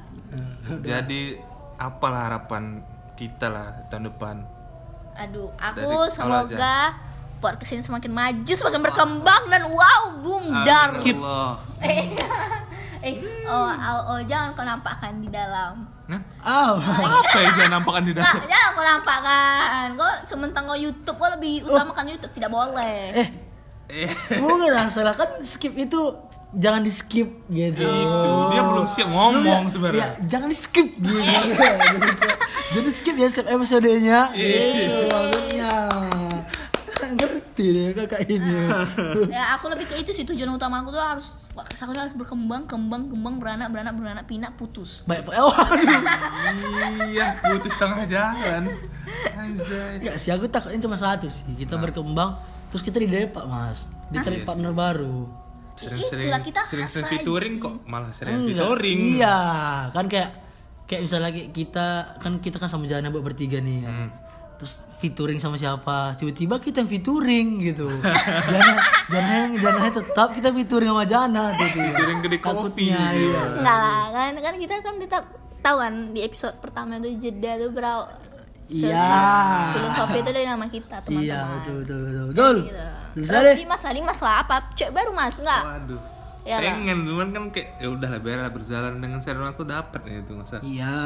Jadi 0.86 1.42
apalah 1.82 2.30
harapan 2.30 2.86
kita 3.18 3.50
lah 3.50 3.90
tahun 3.90 4.14
depan. 4.14 4.57
Aduh, 5.18 5.50
Dari 5.52 5.66
aku 5.82 5.90
awal 5.90 6.10
semoga 6.14 6.78
podcast 7.38 7.72
ini 7.74 7.84
semakin 7.84 8.12
maju, 8.14 8.54
semakin 8.54 8.82
berkembang 8.82 9.44
dan 9.50 9.64
wow, 9.70 10.02
bumdar. 10.22 10.90
Allah. 10.98 11.52
Eh, 11.82 12.06
eh, 13.06 13.14
oh, 13.46 13.70
oh, 13.70 14.02
oh, 14.14 14.20
jangan 14.26 14.54
kau 14.54 14.66
nampakkan 14.66 15.22
di 15.22 15.30
dalam. 15.30 15.86
Nah, 16.08 16.22
Aw. 16.40 16.74
apa 16.80 17.38
yang 17.38 17.54
jangan 17.54 17.74
nampakkan 17.82 18.04
di 18.08 18.12
Nggak, 18.16 18.26
dalam? 18.26 18.48
jangan 18.48 18.70
kau 18.72 18.86
nampakkan. 18.86 19.86
Kau 19.94 20.12
sementara 20.26 20.64
kau 20.66 20.80
YouTube, 20.80 21.18
kau 21.18 21.30
lebih 21.30 21.66
utamakan 21.66 22.06
YouTube, 22.10 22.34
tidak 22.34 22.50
boleh. 22.50 23.02
Eh, 23.14 23.30
Eh, 23.88 24.12
bukan 24.44 24.68
lah 24.68 24.92
salah 24.92 25.16
kan 25.16 25.40
skip 25.48 25.72
itu 25.72 26.12
jangan 26.50 26.80
di 26.80 26.90
skip 26.90 27.28
gitu. 27.48 27.84
itu 27.84 28.30
dia 28.50 28.62
belum 28.64 28.88
siap 28.88 29.08
ngomong 29.08 29.64
Ya, 29.64 29.72
sebenarnya. 29.72 30.08
jangan 30.26 30.48
di 30.48 30.58
skip 30.58 30.88
gitu. 30.96 31.20
jadi, 31.20 31.52
jadi 32.80 32.90
skip 32.90 33.16
ya 33.16 33.28
setiap 33.28 33.48
episodenya. 33.52 34.20
Iya. 34.32 34.64
Gitu 34.72 34.96
maksudnya. 35.08 35.74
Ngerti 37.08 37.66
deh 37.68 37.86
kakak 37.94 38.22
ini. 38.28 38.58
Ya, 39.36 39.56
aku 39.56 39.70
lebih 39.70 39.88
ke 39.88 39.96
itu 39.98 40.12
sih 40.12 40.24
tujuan 40.24 40.50
utama 40.50 40.82
aku 40.82 40.92
tuh 40.92 41.00
harus 41.00 41.46
aku 41.56 41.92
harus 41.94 42.14
berkembang, 42.14 42.68
kembang, 42.68 43.08
kembang, 43.08 43.40
beranak, 43.40 43.68
beranak, 43.72 43.94
beranak, 43.96 44.26
pinak, 44.26 44.52
putus. 44.56 45.04
Baik, 45.04 45.28
oh. 45.36 45.52
Iya, 47.08 47.38
putus 47.40 47.74
tengah 47.76 48.04
jalan. 48.06 48.72
Anjay. 49.34 50.04
Enggak 50.04 50.16
sih, 50.20 50.30
aku 50.32 50.46
takutnya 50.48 50.80
cuma 50.80 50.98
satu 51.00 51.28
sih. 51.28 51.44
Kita 51.56 51.76
berkembang, 51.78 52.38
terus 52.70 52.84
kita 52.84 53.00
didepak 53.00 53.46
mas. 53.48 53.88
Dicari 54.12 54.42
Iya 54.42 54.46
partner 54.46 54.74
baru. 54.74 55.47
Sering-sering 55.78 56.26
Itulah, 56.26 56.42
kita 56.42 56.62
sering-sering 56.66 57.08
featuring 57.08 57.54
kok 57.62 57.86
malah 57.86 58.10
sering 58.10 58.42
Enggak. 58.44 58.58
featuring. 58.58 59.00
Iya, 59.18 59.38
kan 59.94 60.06
kayak 60.10 60.30
kayak 60.90 61.02
misalnya 61.06 61.32
kita 61.54 61.86
kan 62.18 62.34
kita 62.42 62.58
kan 62.58 62.70
sama 62.70 62.90
jalan 62.90 63.14
buat 63.14 63.26
bertiga 63.26 63.62
nih. 63.62 63.86
kan. 63.86 63.94
Hmm. 63.94 64.10
Terus 64.58 64.74
featuring 64.98 65.38
sama 65.38 65.54
siapa? 65.54 66.18
Tiba-tiba 66.18 66.58
kita 66.58 66.82
yang 66.82 66.90
featuring 66.90 67.48
gitu. 67.62 67.86
Jana 68.52 68.74
Jana 69.06 69.38
Jana 69.54 69.90
tetap 69.94 70.34
kita 70.34 70.50
featuring 70.50 70.90
sama 70.90 71.06
Jana 71.06 71.44
gitu. 71.62 71.78
Featuring 71.78 72.20
gede 72.26 72.38
kopi. 72.42 72.90
Iya. 72.90 73.62
Enggak 73.62 73.78
lah, 73.78 74.04
kan, 74.10 74.34
kan 74.42 74.54
kita 74.58 74.74
kan 74.82 74.96
tetap 74.98 75.24
tahu 75.62 75.78
kan 75.78 75.94
di 76.10 76.26
episode 76.26 76.58
pertama 76.58 76.98
tuh 76.98 77.14
jeda 77.22 77.62
tuh 77.62 77.70
berau 77.70 78.10
Iya. 78.68 79.08
filosofi 79.74 80.18
itu 80.20 80.32
dari 80.32 80.44
nama 80.44 80.66
kita 80.68 81.00
teman-teman. 81.00 81.24
Iya, 81.24 81.40
betul 81.48 81.76
betul 81.82 81.98
betul. 82.04 82.26
Betul. 82.32 82.56
Gitu. 82.68 82.86
Bisa 83.18 83.32
Terus 83.34 83.46
deh. 83.48 83.56
Dimas 83.58 83.82
lah, 83.82 83.94
Dimas 83.96 84.20
lah 84.20 84.36
apa? 84.44 84.56
Cek 84.76 84.90
baru 84.92 85.12
mas, 85.16 85.40
enggak? 85.40 85.64
Waduh. 85.64 86.02
Ya 86.48 86.64
lah. 86.64 86.80
Pengen 86.80 87.04
cuman 87.04 87.28
kan 87.36 87.44
kayak 87.52 87.76
ya 87.76 87.92
udahlah 87.92 88.24
biar 88.24 88.48
berjalan 88.48 89.04
dengan 89.04 89.20
serena 89.20 89.52
aku 89.52 89.68
dapat 89.68 90.00
ya 90.08 90.24
itu 90.24 90.32
masa. 90.32 90.64
Iya. 90.64 91.00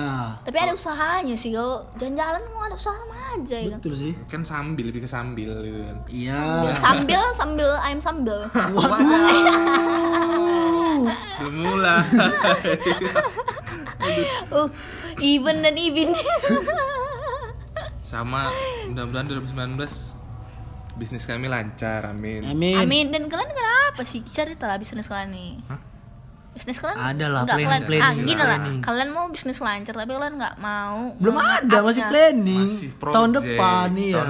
Tapi 0.46 0.54
ada 0.54 0.74
usahanya 0.78 1.34
sih 1.34 1.50
kalau 1.50 1.82
jalan-jalan 1.98 2.46
mau 2.54 2.70
ada 2.70 2.78
usaha 2.78 2.94
sama 2.94 3.18
aja 3.34 3.58
ya 3.58 3.74
kan. 3.74 3.80
Betul 3.82 3.94
sih. 3.98 4.14
Kan 4.30 4.46
sambil 4.46 4.94
lebih 4.94 5.02
ke 5.02 5.10
sambil 5.10 5.50
gitu 5.66 5.82
kan. 5.82 5.98
Iya. 6.14 6.42
Sambil 6.78 7.22
sambil 7.34 7.70
ayam 7.82 7.98
sambil. 7.98 8.38
Belum 11.42 11.56
mulai. 11.66 12.06
Uh, 14.52 14.68
even 15.24 15.64
dan 15.64 15.78
even. 15.80 16.12
Sama 18.12 18.52
mudah-mudahan 18.92 19.24
2019 19.48 21.00
bisnis 21.00 21.24
kami 21.24 21.48
lancar, 21.48 22.12
amin. 22.12 22.44
Amin. 22.44 22.76
Amin 22.76 23.06
dan 23.08 23.32
kalian 23.32 23.48
kenapa 23.56 24.04
sih 24.04 24.20
cerita 24.28 24.68
lah 24.68 24.76
bisnis 24.76 25.08
kalian 25.08 25.32
nih? 25.32 25.54
Hah? 25.72 25.92
bisnis 26.52 26.84
kalian 26.84 27.00
Ada 27.00 27.26
lah, 27.32 27.42
nggak 27.48 27.58
planning- 27.58 27.72
kalian, 27.72 27.88
planning, 27.88 28.04
ah, 28.04 28.28
gini 28.28 28.42
lah 28.44 28.60
kalian 28.84 29.10
mau 29.16 29.26
bisnis 29.32 29.58
lancar 29.64 29.94
tapi 29.96 30.12
kalian 30.12 30.36
nggak 30.36 30.56
mau 30.60 31.16
Belum 31.16 31.38
ada, 31.40 31.78
masih 31.80 32.04
planning. 32.12 32.70
Masih 32.76 32.90
tahun 33.00 33.30
depan 33.40 33.88
iya. 33.96 34.20
Tahun 34.20 34.30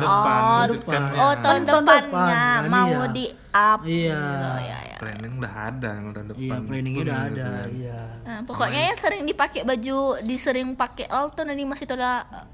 depan, 0.78 1.02
oh, 1.02 1.10
ya. 1.10 1.18
oh 1.18 1.34
tahun 1.42 1.62
tahun 1.66 1.84
depannya 1.84 2.06
depan, 2.06 2.30
kan, 2.30 2.70
mau 2.70 2.94
iya. 2.94 3.06
di 3.10 3.26
up 3.52 3.80
Iya. 3.82 4.16
gitu, 4.16 4.48
ya, 4.62 4.78
ya. 4.82 4.96
planning 4.98 5.34
udah 5.36 5.54
ada 5.66 5.90
yang 5.94 6.08
tahun 6.10 6.28
depan 6.30 6.42
Iya, 6.42 6.58
planningnya 6.62 7.02
udah 7.02 7.18
Gitu 7.18 7.34
ada. 7.34 7.44
kan. 7.52 7.68
Iya. 7.70 8.02
Nah, 8.22 8.40
pokoknya 8.44 8.82
yang 8.84 8.98
sering 8.98 9.24
dipakai 9.24 9.62
baju 9.62 9.98
disering 10.22 10.70
pakai 10.74 11.06
Alton 11.06 11.48
ini 11.50 11.64
masih 11.64 11.84
itu 11.84 11.94
ada 11.94 12.14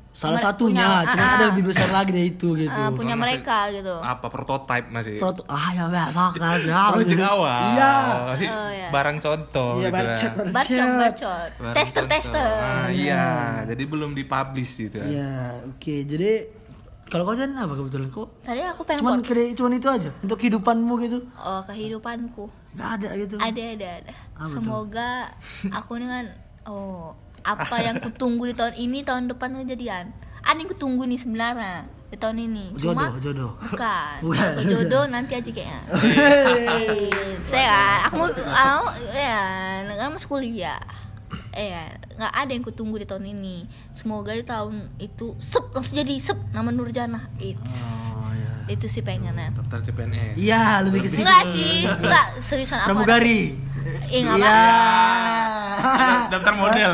Salah 0.10 0.42
satunya, 0.42 0.82
punya- 0.82 1.06
cuma 1.08 1.22
ah, 1.22 1.32
ada 1.32 1.44
ah, 1.44 1.48
lebih 1.48 1.64
besar 1.68 1.90
lagi 1.92 2.10
dari 2.10 2.34
itu 2.34 2.58
gitu. 2.58 2.74
ah, 2.74 2.90
punya 2.90 3.14
Masih- 3.14 3.38
mereka 3.38 3.70
gitu 3.70 3.96
apa 3.96 4.26
prototype 4.28 4.88
masih 4.90 5.14
Foto, 5.16 5.46
ah 5.46 5.70
ya 5.70 5.86
mbak, 5.86 6.10
makan 6.10 6.58
ya. 6.66 6.90
project 6.90 7.22
awal 7.22 7.62
Iya. 7.70 7.94
masih 8.26 8.48
Oh, 8.50 8.70
iya. 8.72 8.90
barang 8.90 9.18
contoh 9.20 9.72
Iya, 9.78 9.88
gitu 9.88 9.94
Barang 9.94 10.18
tester 11.70 12.02
contoh. 12.02 12.10
tester 12.10 12.50
Ah, 12.50 12.90
iya 12.90 13.26
jadi 13.68 13.84
belum 13.86 14.12
dipublish 14.12 14.74
gitu 14.82 14.98
kan. 14.98 15.06
Iya, 15.06 15.34
oke. 15.70 15.96
Jadi 16.04 16.32
kalau 17.08 17.24
kalian 17.24 17.56
apa 17.56 17.74
kebetulan 17.74 18.08
kok? 18.08 18.28
tadi 18.44 18.60
aku 18.62 18.82
pengen 18.84 19.00
Cuman 19.02 19.20
kira 19.24 19.42
cuman 19.54 19.72
itu 19.74 19.88
aja 19.88 20.10
untuk 20.20 20.38
kehidupanmu 20.38 20.94
gitu. 21.02 21.20
oh 21.36 21.62
kehidupanku 21.64 22.46
Nggak 22.76 22.90
ada 22.94 23.10
gitu. 23.16 23.36
ada 23.40 23.64
ada 23.64 23.88
ada 24.04 24.14
tuh? 24.38 24.52
semoga 24.52 25.12
aku 25.78 25.92
dengan 25.98 26.28
oh 26.68 27.16
apa 27.42 27.76
yang 27.80 27.98
kutunggu 27.98 28.52
di 28.52 28.56
tahun 28.56 28.76
ini 28.76 29.02
tahun 29.02 29.32
depan 29.32 29.56
kejadian 29.64 30.12
ada 30.44 30.58
yang 30.58 30.68
kutunggu 30.68 31.08
nih 31.08 31.16
sebenarnya 31.16 31.88
di 32.08 32.16
tahun 32.16 32.38
ini 32.42 32.66
cuma 32.76 33.08
Jodoh, 33.08 33.20
jodoh. 33.20 33.52
bukan 33.68 34.16
Bukan, 34.24 34.48
Kalau 34.56 34.64
jodoh 34.68 35.04
nanti 35.16 35.32
aja 35.36 35.52
kayaknya 35.52 35.80
saya 37.44 38.04
aku 38.08 38.16
mau 38.18 38.30
mau 38.32 38.84
ya 39.12 39.44
kan 39.88 40.12
masuk 40.12 40.30
kuliah 40.30 40.80
eh 41.58 41.74
nggak 42.14 42.34
ada 42.36 42.52
yang 42.52 42.62
kutunggu 42.62 42.96
di 42.96 43.06
tahun 43.06 43.26
ini. 43.28 43.66
Semoga 43.90 44.32
di 44.32 44.46
tahun 44.46 44.94
itu 44.98 45.34
sep 45.38 45.74
langsung 45.74 45.98
jadi 45.98 46.14
sep 46.18 46.38
nama 46.52 46.70
Nurjana. 46.70 47.34
It's 47.38 47.74
Oh, 48.14 48.30
iya. 48.30 48.70
itu 48.70 48.86
sih 48.86 49.02
pengennya. 49.02 49.50
Daftar 49.52 49.82
CPNS 49.82 50.38
Iya, 50.38 50.82
lebih 50.82 51.02
ke 51.02 51.10
enggak 51.12 51.44
sih 51.50 51.74
enggak 51.84 52.26
seriusan 52.42 52.78
apa? 52.78 52.88
Pramugari. 52.88 53.58
Eh, 54.08 54.22
nggak 54.22 54.38
Iya. 54.38 54.60
daftar 56.30 56.54
model 56.54 56.92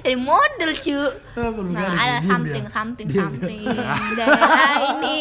jadi 0.00 0.16
model 0.28 0.70
cu 0.74 0.98
pramugari. 1.32 1.74
nah 1.74 1.92
ada 1.94 2.16
Diam 2.18 2.28
something 2.28 2.64
dia. 2.64 2.72
something 2.72 3.06
Diam 3.06 3.22
something 3.32 3.64
daerah 4.18 4.74
ini 4.92 5.18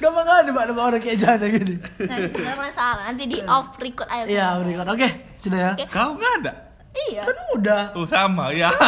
Gampang 0.00 0.24
kan 0.24 0.44
mbak 0.46 0.64
nama 0.70 0.80
orang 0.82 1.00
kayak 1.00 1.18
jana 1.18 1.46
gini. 1.46 1.74
nah, 2.00 2.16
nggak 2.18 2.56
masalah 2.58 3.02
nanti 3.06 3.24
di 3.26 3.38
off 3.44 3.74
record 3.76 4.08
ayo 4.08 4.24
Iya, 4.26 4.46
berikan. 4.60 4.86
Oke, 4.88 5.08
sudah 5.36 5.58
ya. 5.60 5.70
Oke. 5.74 5.84
kau 5.88 6.14
nggak 6.14 6.32
ada 6.40 6.52
iya 7.06 7.22
Kan 7.22 7.36
udah. 7.52 7.82
oh 7.92 8.04
sama 8.04 8.50
ya 8.50 8.70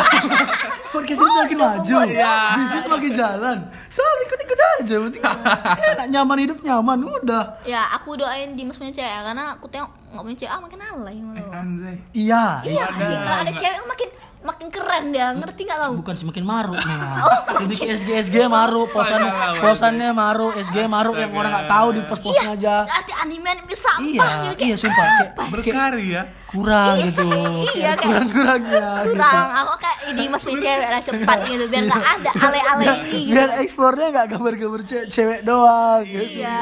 Podcast 0.87 1.19
ini 1.19 1.29
semakin 1.29 1.59
maju. 1.59 1.97
Iya. 2.09 2.37
Bisnis 2.57 2.83
semakin 2.83 3.11
jalan. 3.13 3.59
Soal 3.91 4.17
ikut-ikut 4.25 4.57
aja. 4.57 4.95
Penting 4.97 5.23
enak, 5.93 6.07
nyaman 6.09 6.39
hidup 6.41 6.59
nyaman. 6.63 6.99
Udah. 7.05 7.45
ya 7.69 7.85
aku 7.93 8.17
doain 8.17 8.57
Dimas 8.57 8.81
punya 8.81 8.95
cewek 8.95 9.13
karena 9.27 9.53
aku 9.53 9.69
tengok 9.69 9.91
nggak 10.09 10.23
punya 10.25 10.37
cewek 10.39 10.53
ah 10.53 10.61
makin 10.63 10.79
alay 10.81 11.17
eh, 11.19 11.47
anjay 11.53 11.97
Iya. 12.15 12.45
iya 12.65 12.85
sih 12.97 13.17
kalau 13.19 13.41
ada 13.43 13.53
cewek 13.53 13.83
makin 13.85 14.09
makin 14.47 14.69
keren 14.69 15.05
dia 15.11 15.27
ngerti 15.33 15.61
nggak 15.63 15.79
kamu 15.81 15.95
Bukan 15.99 16.15
semakin 16.17 16.45
maruk 16.45 16.79
memang. 16.79 17.19
Oh. 17.27 17.39
Jadi 17.59 17.75
SG 17.91 18.09
SG 18.23 18.37
maruk, 18.47 18.89
posan 18.89 19.27
posannya 19.59 20.11
maruk, 20.13 20.55
SG 20.57 20.87
maruk 20.87 21.17
yang 21.17 21.33
orang 21.33 21.51
nggak 21.53 21.69
tahu 21.69 21.89
di 21.91 22.01
pos-posnya 22.03 22.55
aja. 22.55 22.75
Berarti 22.85 23.13
anime 23.17 23.49
anime 23.49 23.75
sampah 23.75 24.05
Iya, 24.07 24.27
gitu 24.45 24.55
kayak 24.55 24.63
iya 24.63 24.77
sumpah 24.77 25.05
kayak, 25.05 25.31
kayak 25.33 25.51
berkarya 25.51 26.23
kurang 26.47 26.95
gitu. 27.03 27.29
Iya, 27.69 27.91
Kayak 27.91 27.97
kurang-kurangnya 28.01 28.89
gitu. 28.97 29.11
kurang 29.11 29.49
aku 29.53 29.73
kayak 29.77 29.97
Dimas 30.09 30.43
punya 30.43 30.61
cewek 30.63 30.89
lah 30.89 31.01
cepat 31.03 31.39
gitu 31.45 31.65
biar 31.67 31.83
nggak 31.85 32.05
ada 32.15 32.31
alay-alay 32.39 32.87
ini 32.87 33.11
gitu 33.21 33.33
Biar 33.33 33.49
eksplornya 33.59 34.07
nggak 34.09 34.27
gambar-gambar 34.29 34.81
cewek, 34.83 35.07
cewek 35.09 35.41
doang 35.43 36.01
gitu. 36.05 36.39
iya 36.39 36.61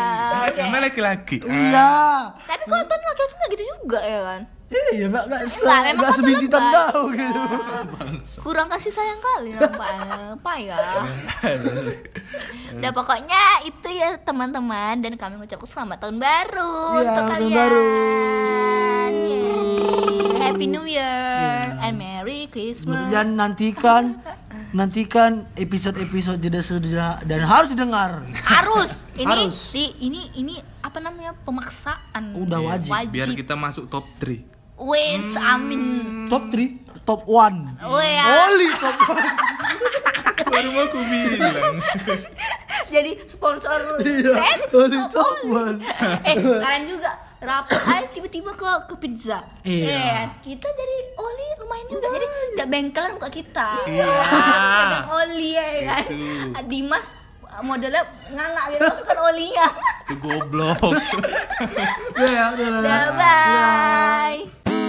karena 0.49 0.79
laki-laki 0.81 1.37
Iya. 1.45 1.91
tapi 2.41 2.63
kalau 2.65 2.83
tuh 2.83 2.97
laki-laki 2.97 3.35
nggak 3.35 3.51
gitu 3.51 3.63
juga 3.69 3.99
ya 4.01 4.21
kan 4.25 4.41
Iya, 4.91 5.07
nggak 5.07 5.25
nggak 5.27 5.43
se- 5.45 5.63
nggak 5.95 6.13
sebintitan 6.13 6.63
kau 6.69 7.07
gitu. 7.09 7.43
kurang 8.41 8.67
kasih 8.67 8.91
sayang 8.91 9.19
kali 9.19 9.51
nampaknya 9.53 10.35
apa 10.35 10.53
ya? 10.57 10.79
Udah 12.75 12.91
pokoknya 12.91 13.43
itu 13.65 13.89
ya 13.89 14.19
teman-teman. 14.19 14.99
Dan 14.99 15.15
kami 15.15 15.37
mengucapkan 15.37 15.69
selamat 15.69 15.97
tahun 16.01 16.17
baru 16.19 16.75
Iya, 16.93 17.01
untuk 17.01 17.15
tahun 17.17 17.31
kalian. 17.33 17.55
baru. 17.55 17.85
Happy 20.37 20.67
New 20.67 20.85
Year 20.85 21.09
and 21.81 21.97
Merry 21.97 22.47
Christmas. 22.47 23.09
Dan 23.09 23.35
nantikan 23.35 24.21
nantikan 24.71 25.47
episode-episode 25.55 26.39
jeda 26.41 26.61
sejenak 26.61 27.23
dan 27.25 27.41
harus 27.43 27.71
didengar. 27.71 28.27
harus. 28.45 29.07
Ini 29.15 29.25
Harus. 29.25 29.71
di 29.71 29.95
ini 30.01 30.35
ini 30.35 30.55
apa 30.81 30.99
namanya? 30.99 31.33
Pemaksaan. 31.39 32.35
Udah 32.37 32.59
wajib. 32.61 32.91
biar 33.09 33.29
kita 33.31 33.55
masuk 33.55 33.87
top 33.87 34.03
3 34.19 34.43
Wes, 34.75 35.29
amin. 35.39 35.83
Top 36.27 36.51
3, 36.51 37.07
top 37.07 37.23
1. 37.31 37.87
Oh 37.87 38.03
ya. 38.03 38.25
Oli 38.51 38.69
top 38.75 38.97
1. 38.99 39.23
baru 40.55 40.69
mau 40.71 40.85
aku 40.87 41.01
bilang 41.09 41.77
Jadi 42.95 43.11
sponsor 43.27 43.99
Iya, 44.03 44.35
eh, 44.39 44.59
Oli 44.71 44.99
oh, 44.99 45.09
top 45.11 45.35
Oli. 45.47 45.83
1. 45.83 46.27
Eh, 46.31 46.35
kalian 46.39 46.85
juga 46.87 47.11
rapat 47.45 47.77
aja 47.77 48.09
tiba-tiba 48.09 48.57
ke 48.57 48.65
ke 48.89 48.95
pizza. 48.97 49.45
Iya. 49.67 50.01
Eh, 50.01 50.23
kita 50.41 50.65
jadi 50.65 50.97
oli 51.21 51.47
lumayan 51.61 51.87
juga. 51.93 52.07
Jadi 52.17 52.27
tidak 52.57 52.69
bengkelan 52.73 53.11
muka 53.21 53.29
kita. 53.29 53.69
Iya. 53.85 54.11
Pegang 54.81 55.09
oli 55.13 55.49
ya 55.53 55.67
kan. 55.85 56.05
Itu. 56.09 56.61
Dimas 56.71 57.07
modelnya 57.61 58.03
nganga 58.33 58.63
gitu 58.73 58.83
masukkan 58.83 59.19
oli 59.23 59.55
ya. 59.55 59.69
itu 60.05 60.15
goblok 60.19 60.81
Ya, 62.19 62.27
ya, 62.27 62.45
udah, 62.55 62.67
udah, 62.67 62.81
Dah 62.83 63.03
udah. 63.11 63.13
bye. 63.15 64.84